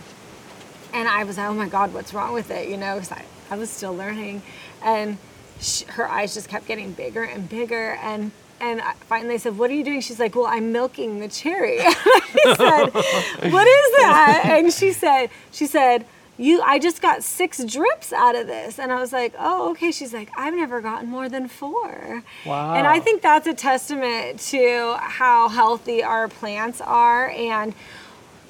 And 0.93 1.09
I 1.09 1.23
was 1.23 1.39
like, 1.39 1.49
oh 1.49 1.53
my 1.55 1.67
God, 1.67 1.95
what's 1.95 2.13
wrong 2.13 2.35
with 2.35 2.51
it? 2.51 2.69
You 2.69 2.77
know, 2.77 2.93
because 2.93 3.11
I, 3.11 3.25
I 3.49 3.57
was 3.57 3.71
still 3.71 3.95
learning. 3.95 4.43
And 4.83 5.17
sh 5.61 5.83
her 5.83 6.07
eyes 6.09 6.33
just 6.33 6.49
kept 6.49 6.67
getting 6.67 6.91
bigger 6.93 7.23
and 7.23 7.47
bigger. 7.49 7.97
And 8.01 8.31
and 8.59 8.81
I- 8.81 8.93
finally 8.93 9.37
said, 9.37 9.57
"What 9.57 9.69
are 9.69 9.73
you 9.73 9.83
doing?" 9.83 10.01
She's 10.01 10.19
like, 10.19 10.35
"Well, 10.35 10.47
I'm 10.47 10.71
milking 10.71 11.19
the 11.19 11.27
cherry." 11.27 11.79
I 11.81 12.55
said, 12.57 13.51
"What 13.51 13.67
is 13.67 13.95
that?" 13.97 14.41
And 14.57 14.73
she 14.73 14.91
said, 14.93 15.29
"She 15.51 15.65
said." 15.65 16.05
You, 16.39 16.61
I 16.61 16.77
just 16.77 17.01
got 17.01 17.23
six 17.23 17.63
drips 17.63 18.13
out 18.13 18.35
of 18.35 18.45
this, 18.45 18.77
and 18.77 18.91
I 18.91 18.99
was 18.99 19.11
like, 19.11 19.33
"Oh, 19.39 19.71
okay." 19.71 19.91
She's 19.91 20.13
like, 20.13 20.29
"I've 20.37 20.53
never 20.53 20.81
gotten 20.81 21.09
more 21.09 21.27
than 21.29 21.47
four. 21.47 22.21
Wow. 22.45 22.75
And 22.75 22.85
I 22.85 22.99
think 22.99 23.23
that's 23.23 23.47
a 23.47 23.55
testament 23.55 24.39
to 24.51 24.97
how 24.99 25.49
healthy 25.49 26.03
our 26.03 26.27
plants 26.27 26.79
are, 26.79 27.31
and 27.31 27.73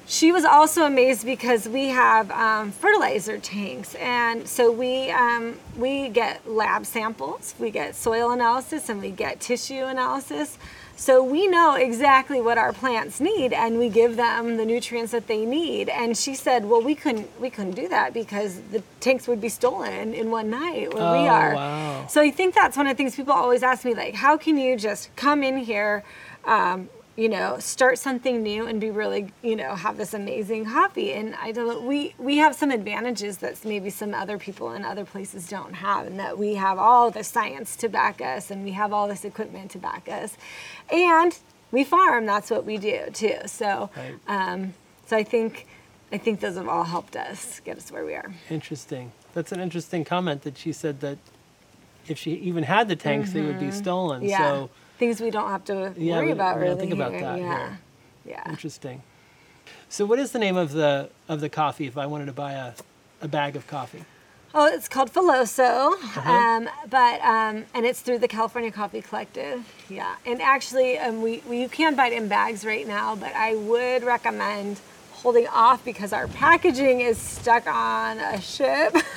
she 0.08 0.32
was 0.32 0.44
also 0.44 0.84
amazed 0.86 1.26
because 1.26 1.68
we 1.68 1.88
have 1.88 2.30
um, 2.30 2.72
fertilizer 2.72 3.38
tanks, 3.38 3.94
and 3.96 4.48
so 4.48 4.72
we 4.72 5.10
um, 5.10 5.58
we 5.76 6.08
get 6.08 6.48
lab 6.50 6.86
samples, 6.86 7.54
we 7.58 7.70
get 7.70 7.94
soil 7.94 8.30
analysis, 8.30 8.88
and 8.88 9.00
we 9.02 9.10
get 9.10 9.38
tissue 9.40 9.84
analysis. 9.84 10.58
So 10.96 11.22
we 11.22 11.46
know 11.46 11.74
exactly 11.76 12.40
what 12.40 12.58
our 12.58 12.72
plants 12.72 13.20
need, 13.20 13.52
and 13.52 13.78
we 13.78 13.88
give 13.88 14.16
them 14.16 14.56
the 14.56 14.64
nutrients 14.66 15.12
that 15.12 15.28
they 15.28 15.44
need. 15.44 15.88
And 15.90 16.16
she 16.16 16.34
said, 16.34 16.64
"Well, 16.64 16.82
we 16.82 16.94
couldn't 16.94 17.28
we 17.38 17.50
couldn't 17.50 17.76
do 17.76 17.86
that 17.88 18.14
because 18.14 18.60
the 18.72 18.82
tanks 19.00 19.28
would 19.28 19.40
be 19.40 19.50
stolen 19.50 20.14
in 20.14 20.30
one 20.30 20.48
night 20.50 20.92
where 20.94 21.12
we 21.12 21.28
Oh, 21.28 21.28
are." 21.28 21.54
wow. 21.54 22.06
So 22.08 22.22
I 22.22 22.30
think 22.30 22.54
that's 22.54 22.76
one 22.78 22.86
of 22.86 22.96
the 22.96 22.96
things 22.96 23.14
people 23.14 23.34
always 23.34 23.62
ask 23.62 23.84
me, 23.84 23.94
like, 23.94 24.14
how 24.14 24.38
can 24.38 24.56
you 24.56 24.74
just 24.76 25.14
come 25.16 25.42
in 25.44 25.58
here, 25.58 26.02
um, 26.46 26.88
you 27.18 27.28
know, 27.28 27.58
start 27.58 27.98
something 27.98 28.44
new 28.44 28.68
and 28.68 28.80
be 28.80 28.90
really, 28.92 29.32
you 29.42 29.56
know, 29.56 29.74
have 29.74 29.96
this 29.96 30.14
amazing 30.14 30.66
hobby. 30.66 31.12
And 31.12 31.34
I 31.34 31.50
don't. 31.50 31.82
We 31.84 32.14
we 32.16 32.36
have 32.36 32.54
some 32.54 32.70
advantages 32.70 33.38
that 33.38 33.64
maybe 33.64 33.90
some 33.90 34.14
other 34.14 34.38
people 34.38 34.72
in 34.72 34.84
other 34.84 35.04
places 35.04 35.48
don't 35.48 35.74
have, 35.74 36.06
and 36.06 36.16
that 36.20 36.38
we 36.38 36.54
have 36.54 36.78
all 36.78 37.10
the 37.10 37.24
science 37.24 37.74
to 37.78 37.88
back 37.88 38.20
us, 38.20 38.52
and 38.52 38.62
we 38.62 38.70
have 38.70 38.92
all 38.92 39.08
this 39.08 39.24
equipment 39.24 39.72
to 39.72 39.78
back 39.78 40.08
us, 40.08 40.36
and 40.92 41.36
we 41.72 41.82
farm. 41.82 42.24
That's 42.24 42.50
what 42.52 42.64
we 42.64 42.76
do 42.78 43.06
too. 43.12 43.38
So, 43.46 43.90
Right. 43.96 44.14
um, 44.28 44.74
so 45.06 45.16
I 45.16 45.24
think. 45.24 45.66
I 46.10 46.16
think 46.16 46.40
those 46.40 46.56
have 46.56 46.68
all 46.68 46.84
helped 46.84 47.16
us 47.16 47.60
get 47.66 47.76
us 47.76 47.92
where 47.92 48.02
we 48.02 48.14
are. 48.14 48.32
Interesting. 48.48 49.12
That's 49.34 49.52
an 49.52 49.60
interesting 49.60 50.06
comment 50.06 50.40
that 50.44 50.56
she 50.56 50.72
said 50.72 51.00
that 51.00 51.18
if 52.06 52.16
she 52.16 52.30
even 52.32 52.64
had 52.64 52.88
the 52.88 52.96
tanks, 52.96 53.32
they 53.34 53.42
would 53.42 53.60
be 53.60 53.70
stolen. 53.70 54.20
Mm-hmm. 54.20 54.30
Yeah. 54.30 54.38
So 54.38 54.70
Things 54.98 55.20
we 55.20 55.30
don't 55.30 55.48
have 55.50 55.64
to 55.66 55.94
Yeah, 55.96 56.16
worry 56.16 56.26
we- 56.26 56.32
about 56.32 56.56
we 56.58 56.64
don't 56.66 56.68
really 56.76 56.80
think 56.80 56.92
about 56.92 57.12
here. 57.12 57.20
that 57.20 57.38
yeah. 57.38 57.58
here. 57.68 57.78
Yeah. 58.26 58.50
interesting. 58.50 59.02
So 59.88 60.04
what 60.04 60.18
is 60.18 60.32
the 60.32 60.38
name 60.38 60.56
of 60.56 60.72
the 60.72 61.10
of 61.28 61.40
the 61.40 61.48
coffee 61.48 61.86
if 61.86 61.96
I 61.96 62.06
wanted 62.06 62.26
to 62.26 62.32
buy 62.32 62.52
a, 62.52 62.72
a 63.22 63.28
bag 63.28 63.56
of 63.56 63.66
coffee? 63.66 64.04
Oh, 64.54 64.66
it's 64.66 64.88
called 64.88 65.12
Filoso, 65.12 65.92
Uh-huh. 65.92 66.30
um, 66.32 66.68
but 66.88 67.20
um, 67.20 67.64
and 67.74 67.84
it's 67.86 68.00
through 68.00 68.18
the 68.18 68.28
California 68.28 68.70
Coffee 68.72 69.02
Collective. 69.02 69.62
Yeah, 69.90 70.16
and 70.26 70.40
actually, 70.42 70.98
um, 70.98 71.20
we, 71.22 71.42
we 71.48 71.60
you 71.60 71.68
can 71.68 71.94
buy 71.94 72.06
it 72.08 72.14
in 72.14 72.28
bags 72.28 72.64
right 72.64 72.86
now, 72.88 73.14
but 73.14 73.32
I 73.34 73.54
would 73.56 74.02
recommend 74.04 74.80
holding 75.12 75.46
off 75.48 75.84
because 75.84 76.12
our 76.14 76.28
packaging 76.28 77.00
is 77.02 77.18
stuck 77.18 77.66
on 77.66 78.18
a 78.18 78.40
ship, 78.40 78.94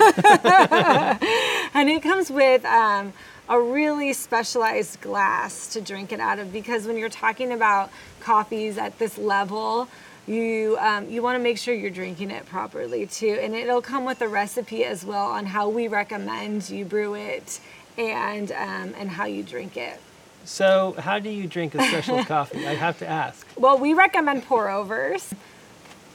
and 1.74 1.88
it 1.88 2.02
comes 2.02 2.30
with. 2.30 2.64
Um, 2.64 3.12
a 3.48 3.60
really 3.60 4.12
specialized 4.12 5.00
glass 5.00 5.72
to 5.72 5.80
drink 5.80 6.12
it 6.12 6.20
out 6.20 6.38
of 6.38 6.52
because 6.52 6.86
when 6.86 6.96
you're 6.96 7.08
talking 7.08 7.52
about 7.52 7.90
coffees 8.20 8.78
at 8.78 8.98
this 8.98 9.18
level, 9.18 9.88
you 10.26 10.76
um, 10.80 11.10
you 11.10 11.22
want 11.22 11.36
to 11.36 11.42
make 11.42 11.58
sure 11.58 11.74
you're 11.74 11.90
drinking 11.90 12.30
it 12.30 12.46
properly 12.46 13.06
too, 13.06 13.38
and 13.40 13.54
it'll 13.54 13.82
come 13.82 14.04
with 14.04 14.20
a 14.22 14.28
recipe 14.28 14.84
as 14.84 15.04
well 15.04 15.26
on 15.26 15.46
how 15.46 15.68
we 15.68 15.88
recommend 15.88 16.70
you 16.70 16.84
brew 16.84 17.14
it 17.14 17.60
and 17.98 18.52
um, 18.52 18.94
and 18.96 19.10
how 19.10 19.24
you 19.24 19.42
drink 19.42 19.76
it. 19.76 20.00
So 20.44 20.94
how 20.98 21.18
do 21.18 21.28
you 21.28 21.46
drink 21.46 21.74
a 21.74 21.82
special 21.82 22.24
coffee? 22.24 22.66
I 22.66 22.74
have 22.74 22.98
to 23.00 23.08
ask. 23.08 23.46
Well, 23.56 23.78
we 23.78 23.94
recommend 23.94 24.44
pour 24.44 24.70
overs. 24.70 25.34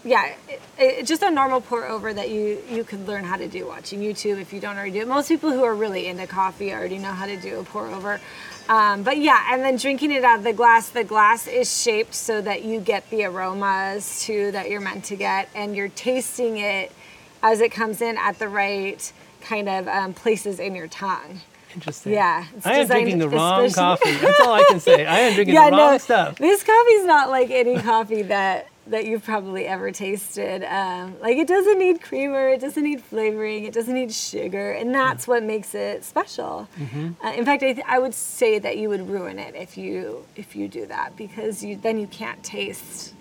Yeah, 0.08 0.34
it, 0.48 0.62
it, 0.80 1.06
just 1.06 1.22
a 1.22 1.30
normal 1.30 1.60
pour 1.60 1.86
over 1.86 2.14
that 2.14 2.30
you 2.30 2.64
you 2.70 2.86
could 2.86 3.06
learn 3.06 3.26
how 3.26 3.36
to 3.36 3.48
do 3.48 3.68
watching 3.68 4.00
YouTube 4.00 4.40
if 4.40 4.54
you 4.54 4.62
don't 4.62 4.78
already 4.78 4.92
do 4.92 5.02
it. 5.02 5.08
Most 5.08 5.28
people 5.28 5.52
who 5.52 5.66
are 5.66 5.76
really 5.76 6.08
into 6.08 6.26
coffee 6.26 6.72
already 6.74 6.98
know 6.98 7.12
how 7.12 7.26
to 7.26 7.36
do 7.36 7.60
a 7.60 7.64
pour 7.66 7.88
over. 7.88 8.22
Um, 8.70 9.04
but 9.04 9.18
yeah, 9.18 9.50
and 9.52 9.62
then 9.62 9.76
drinking 9.76 10.12
it 10.12 10.24
out 10.24 10.38
of 10.38 10.44
the 10.46 10.54
glass. 10.54 10.90
The 10.90 11.04
glass 11.04 11.46
is 11.46 11.82
shaped 11.82 12.14
so 12.14 12.42
that 12.42 12.64
you 12.64 12.80
get 12.80 13.10
the 13.10 13.26
aromas 13.26 14.24
too 14.24 14.52
that 14.52 14.70
you're 14.70 14.80
meant 14.80 15.04
to 15.06 15.18
get, 15.18 15.50
and 15.54 15.76
you're 15.76 15.90
tasting 15.90 16.58
it 16.58 16.94
as 17.44 17.60
it 17.60 17.74
comes 17.74 18.02
in 18.02 18.18
at 18.18 18.40
the 18.40 18.48
right 18.48 19.12
kind 19.42 19.68
of 19.68 19.90
um, 19.90 20.14
places 20.14 20.58
in 20.60 20.74
your 20.74 20.88
tongue. 20.88 21.42
Interesting. 21.74 22.14
Yeah, 22.14 22.46
I 22.64 22.78
am 22.78 22.88
drinking 22.88 23.20
the 23.20 23.28
wrong 23.28 23.70
coffee. 23.72 24.14
That's 24.14 24.40
all 24.40 24.54
I 24.54 24.64
can 24.70 24.80
say. 24.80 25.06
I 25.06 25.20
am 25.20 25.34
drinking 25.36 25.54
the 25.54 25.72
wrong 25.72 26.00
stuff. 26.00 26.38
This 26.38 26.64
coffee's 26.64 27.04
not 27.04 27.30
like 27.30 27.52
any 27.52 27.78
coffee 27.82 28.22
that 28.24 28.68
that 28.90 29.06
you've 29.06 29.24
probably 29.24 29.66
ever 29.66 29.92
tasted. 29.92 30.64
Um, 30.64 31.16
like 31.22 31.38
it 31.38 31.48
doesn't 31.48 31.78
need 31.80 32.02
creamer, 32.02 32.50
it 32.50 32.62
doesn't 32.62 32.84
need 32.84 33.02
flavoring, 33.02 33.66
it 33.66 33.74
doesn't 33.74 33.94
need 33.94 34.12
sugar, 34.14 34.72
and 34.72 34.94
that's 34.94 35.28
what 35.28 35.44
makes 35.44 35.76
it 35.76 36.04
special. 36.04 36.68
Mm-hmm. 36.80 37.26
Uh, 37.26 37.32
in 37.34 37.46
fact, 37.46 37.64
I, 37.64 37.74
th- 37.74 37.86
I 37.88 38.00
would 38.00 38.14
say 38.14 38.60
that 38.60 38.78
you 38.78 38.90
would 38.90 39.08
ruin 39.10 39.40
it 39.40 39.56
if 39.56 39.78
you 39.78 40.26
if 40.36 40.56
you 40.56 40.68
do 40.68 40.86
that 40.88 41.16
because 41.18 41.64
you 41.64 41.76
then 41.78 42.00
you 42.00 42.08
can't 42.08 42.42
taste 42.44 43.14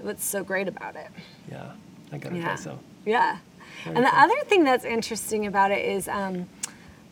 what's 0.00 0.24
so 0.24 0.42
great 0.42 0.68
about 0.68 0.96
it. 0.96 1.08
Yeah, 1.50 1.72
I 2.12 2.18
gotta 2.18 2.36
Yeah. 2.36 2.54
some. 2.54 2.78
Yeah. 3.04 3.38
Very 3.84 3.96
and 3.96 4.04
the 4.04 4.10
cool. 4.10 4.18
other 4.20 4.40
thing 4.44 4.64
that's 4.64 4.84
interesting 4.84 5.46
about 5.46 5.70
it 5.70 5.84
is 5.84 6.06
um, 6.08 6.48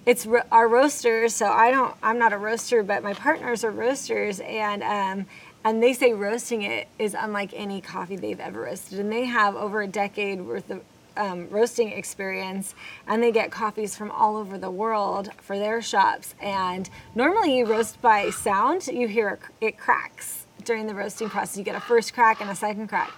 it's 0.07 0.27
ro- 0.27 0.42
our 0.53 0.68
roasters. 0.68 1.35
So 1.35 1.47
I 1.47 1.71
don't, 1.71 1.94
I'm 2.03 2.18
not 2.18 2.33
a 2.33 2.38
roaster, 2.38 2.83
but 2.83 3.03
my 3.03 3.14
partners 3.14 3.64
are 3.64 3.71
roasters, 3.71 4.40
and 4.40 4.83
um, 4.83 5.27
and 5.64 5.83
they 5.83 5.92
say 5.92 6.12
roasting 6.12 6.62
it 6.62 6.88
is 6.99 7.14
unlike 7.18 7.53
any 7.55 7.81
coffee 7.81 8.16
they've 8.16 8.40
ever 8.40 8.62
roasted, 8.62 8.99
and 8.99 9.12
they 9.12 9.25
have 9.25 9.55
over 9.57 9.83
a 9.83 9.87
decade 9.87 10.40
worth 10.40 10.71
of 10.71 10.83
um, 11.16 11.49
roasting 11.51 11.90
experience, 11.90 12.75
and 13.07 13.23
they 13.23 13.33
get 13.33 13.51
coffees 13.51 13.97
from 13.97 14.11
all 14.11 14.37
over 14.37 14.57
the 14.57 14.71
world 14.71 15.31
for 15.38 15.59
their 15.59 15.83
shops. 15.83 16.35
And 16.40 16.88
normally, 17.14 17.59
you 17.59 17.66
roast 17.66 18.01
by 18.01 18.31
sound. 18.31 18.87
You 18.87 19.09
hear 19.09 19.38
it 19.61 19.79
cracks 19.79 20.47
during 20.64 20.87
the 20.87 20.94
roasting 20.94 21.29
process. 21.29 21.57
You 21.57 21.64
get 21.64 21.75
a 21.75 21.81
first 21.81 22.14
crack 22.14 22.40
and 22.40 22.49
a 22.51 22.55
second 22.55 22.88
crack 22.88 23.12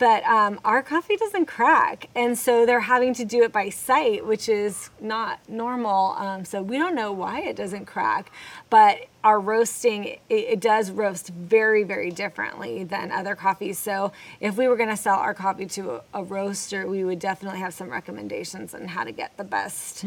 but 0.00 0.24
um, 0.24 0.58
our 0.64 0.82
coffee 0.82 1.16
doesn't 1.16 1.46
crack 1.46 2.08
and 2.16 2.36
so 2.36 2.66
they're 2.66 2.80
having 2.80 3.14
to 3.14 3.24
do 3.24 3.44
it 3.44 3.52
by 3.52 3.68
sight 3.68 4.26
which 4.26 4.48
is 4.48 4.90
not 5.00 5.38
normal 5.48 6.16
um, 6.18 6.44
so 6.44 6.60
we 6.60 6.76
don't 6.76 6.96
know 6.96 7.12
why 7.12 7.40
it 7.42 7.54
doesn't 7.54 7.84
crack 7.84 8.32
but 8.70 8.98
our 9.22 9.38
roasting 9.38 10.04
it, 10.04 10.20
it 10.28 10.60
does 10.60 10.90
roast 10.90 11.28
very 11.28 11.84
very 11.84 12.10
differently 12.10 12.82
than 12.82 13.12
other 13.12 13.36
coffees 13.36 13.78
so 13.78 14.10
if 14.40 14.56
we 14.56 14.66
were 14.66 14.76
going 14.76 14.88
to 14.88 14.96
sell 14.96 15.18
our 15.18 15.34
coffee 15.34 15.66
to 15.66 15.90
a, 15.90 16.02
a 16.14 16.24
roaster 16.24 16.88
we 16.88 17.04
would 17.04 17.20
definitely 17.20 17.60
have 17.60 17.74
some 17.74 17.88
recommendations 17.90 18.74
on 18.74 18.88
how 18.88 19.04
to 19.04 19.12
get 19.12 19.36
the 19.36 19.44
best 19.44 20.04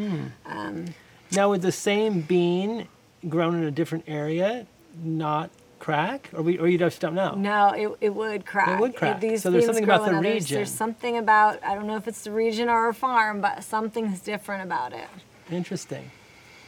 Now, 1.31 1.49
with 1.49 1.61
the 1.63 1.71
same 1.71 2.21
bean 2.21 2.87
grown 3.27 3.55
in 3.55 3.63
a 3.63 3.71
different 3.71 4.03
area 4.07 4.67
not 5.03 5.49
crack, 5.83 6.29
or 6.33 6.41
we, 6.41 6.57
or 6.57 6.67
you 6.67 6.77
just 6.77 7.01
don't 7.01 7.13
know? 7.13 7.35
No, 7.35 7.69
it, 7.71 7.89
it 7.99 8.15
would 8.15 8.45
crack. 8.45 8.69
It 8.69 8.79
would 8.79 8.95
crack. 8.95 9.19
these 9.19 9.41
So 9.43 9.51
there's 9.51 9.65
something 9.65 9.83
about 9.83 10.05
the 10.05 10.15
others, 10.17 10.23
region. 10.33 10.55
There's 10.55 10.71
something 10.71 11.17
about 11.17 11.61
I 11.63 11.75
don't 11.75 11.87
know 11.87 11.97
if 11.97 12.07
it's 12.07 12.23
the 12.23 12.31
region 12.31 12.69
or 12.69 12.87
a 12.87 12.93
farm, 12.93 13.41
but 13.41 13.63
something's 13.63 14.19
different 14.21 14.63
about 14.63 14.93
it. 14.93 15.07
Interesting. 15.51 16.09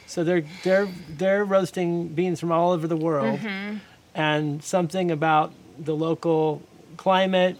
So 0.06 0.22
they're 0.22 0.44
they're 0.62 0.88
they're 1.08 1.44
roasting 1.44 2.08
beans 2.08 2.38
from 2.40 2.52
all 2.52 2.72
over 2.72 2.86
the 2.86 2.96
world, 2.96 3.38
Mm-hmm. 3.40 3.76
and 4.14 4.62
something 4.62 5.10
about 5.10 5.52
the 5.78 5.96
local 5.96 6.62
climate 6.98 7.56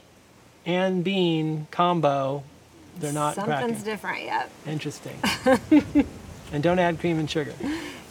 and 0.66 1.02
bean 1.04 1.66
combo, 1.70 2.42
they're 2.98 3.12
not 3.12 3.34
Something's 3.34 3.82
cracking. 3.82 3.84
different. 3.84 4.22
Yep. 4.24 4.50
Interesting. 4.66 5.18
and 6.52 6.62
don't 6.62 6.78
add 6.78 6.98
cream 7.00 7.18
and 7.18 7.30
sugar. 7.30 7.54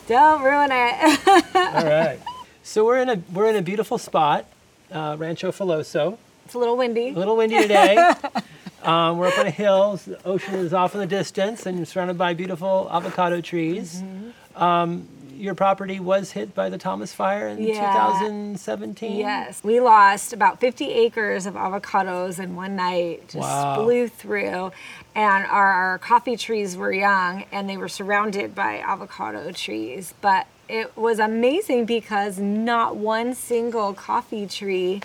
Don't 0.08 0.42
ruin 0.42 0.70
it. 0.72 1.28
All 1.56 1.86
right. 1.86 2.20
So 2.68 2.84
we're 2.84 2.98
in 2.98 3.10
a 3.10 3.22
we're 3.32 3.48
in 3.48 3.56
a 3.56 3.62
beautiful 3.62 4.00
spot, 4.00 4.48
uh, 4.92 5.16
Rancho 5.20 5.52
Filoso. 5.52 6.18
it's 6.46 6.56
a 6.56 6.58
little 6.58 6.76
windy. 6.76 7.10
A 7.10 7.14
little 7.14 7.38
windy 7.38 7.62
today. 7.62 7.96
um, 8.82 9.20
we're 9.20 9.28
up 9.28 9.38
on 9.38 9.46
a 9.46 9.52
hill. 9.52 9.98
The 9.98 10.20
ocean 10.26 10.56
is 10.56 10.74
off 10.74 10.96
in 10.96 11.00
the 11.00 11.06
distance, 11.06 11.68
and 11.68 11.78
you're 11.78 11.86
surrounded 11.86 12.18
by 12.18 12.34
beautiful 12.34 12.90
avocado 12.92 13.40
trees. 13.40 14.02
Mm-hmm. 14.02 14.64
Um, 14.64 15.08
your 15.36 15.54
property 15.54 16.00
was 16.00 16.32
hit 16.32 16.56
by 16.56 16.70
the 16.70 16.80
Thomas 16.80 17.14
Fire 17.14 17.48
in 17.50 17.62
Yeah. 17.62 17.74
2017. 17.82 19.16
Yes, 19.16 19.64
we 19.64 19.80
lost 19.80 20.34
about 20.34 20.60
50 20.60 20.86
acres 20.92 21.46
of 21.46 21.54
avocados 21.54 22.40
in 22.40 22.56
one 22.56 22.76
night. 22.76 23.28
Just 23.28 23.38
Wow. 23.48 23.76
blew 23.84 24.08
through, 24.08 24.72
and 25.14 25.46
our, 25.46 25.72
our 25.72 25.98
coffee 26.00 26.36
trees 26.36 26.76
were 26.76 26.92
young, 26.92 27.46
and 27.52 27.70
they 27.70 27.78
were 27.78 27.90
surrounded 27.90 28.56
by 28.56 28.80
avocado 28.80 29.52
trees. 29.52 30.16
But 30.20 30.48
it 30.68 30.96
was 30.98 31.20
amazing 31.20 31.86
because 31.86 32.40
not 32.40 32.96
one 32.96 33.34
single 33.36 33.94
coffee 33.94 34.48
tree 34.48 35.02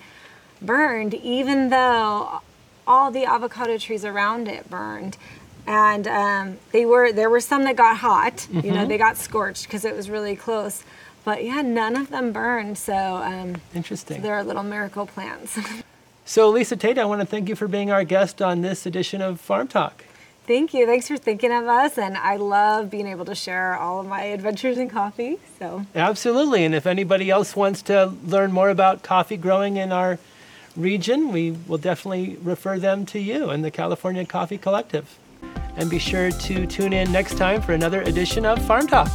burned, 0.63 1.15
even 1.15 1.69
though 1.71 2.41
all 2.87 3.11
the 3.11 3.25
avocado 3.25 3.79
trees 3.79 4.05
around 4.05 4.49
it 4.49 4.69
burned. 4.71 5.17
And 5.67 6.09
um, 6.09 6.59
they 6.73 6.85
were 6.87 7.13
there 7.13 7.31
were 7.31 7.41
some 7.41 7.65
that 7.65 7.77
got 7.77 7.99
hot, 7.99 8.49
you 8.51 8.73
know, 8.73 8.87
they 8.87 8.99
got 8.99 9.17
scorched 9.17 9.65
because 9.65 9.85
it 9.85 9.95
was 9.95 10.09
really 10.11 10.35
close. 10.35 10.83
but 11.25 11.45
yeah, 11.45 11.61
none 11.63 11.97
of 11.97 12.09
them 12.11 12.33
burned. 12.33 12.79
So 12.79 12.95
um, 12.95 13.57
Interesting. 13.75 14.23
they're 14.23 14.43
little 14.43 14.63
miracle 14.65 15.07
plants. 15.07 15.59
So, 16.27 16.49
Lisa 16.51 16.77
Tate, 16.77 16.97
I 16.97 17.07
want 17.07 17.21
to 17.23 17.27
thank 17.27 17.49
you 17.49 17.57
for 17.57 17.67
being 17.67 17.91
our 17.91 18.05
guest 18.05 18.41
on 18.41 18.61
this 18.61 18.87
edition 18.87 19.21
of 19.21 19.41
Farm 19.41 19.67
Talk. 19.67 20.05
Thank 20.51 20.75
you. 20.75 20.85
Thanks 20.85 21.07
for 21.07 21.17
thinking 21.17 21.53
of 21.53 21.69
us. 21.69 21.97
And 21.97 22.17
I 22.17 22.35
love 22.35 22.91
being 22.91 23.07
able 23.07 23.25
to 23.27 23.37
share 23.37 23.77
all 23.77 24.01
of 24.01 24.09
my 24.09 24.23
adventures 24.23 24.79
in 24.79 24.91
coffee. 24.91 25.39
So 25.61 25.87
Absolutely. 25.95 26.65
And 26.65 26.75
if 26.75 26.89
anybody 26.89 27.31
else 27.31 27.55
wants 27.55 27.83
to 27.83 28.07
learn 28.27 28.51
more 28.51 28.69
about 28.69 29.05
coffee 29.05 29.37
growing 29.37 29.77
in 29.77 29.93
our 29.93 30.19
region, 30.77 31.31
we 31.31 31.53
will 31.53 31.79
definitely 31.79 32.37
refer 32.43 32.81
them 32.81 33.07
to 33.07 33.21
you 33.21 33.49
and 33.51 33.65
the 33.65 33.71
California 33.71 34.27
Coffee 34.27 34.59
Collective. 34.59 35.17
And 35.77 35.89
be 35.89 36.01
sure 36.01 36.33
to 36.33 36.67
tune 36.67 36.93
in 36.93 37.13
next 37.13 37.39
time 37.39 37.63
for 37.63 37.73
another 37.73 38.03
edition 38.03 38.45
of 38.45 38.61
Farm 38.67 38.89
Talk. 38.89 39.09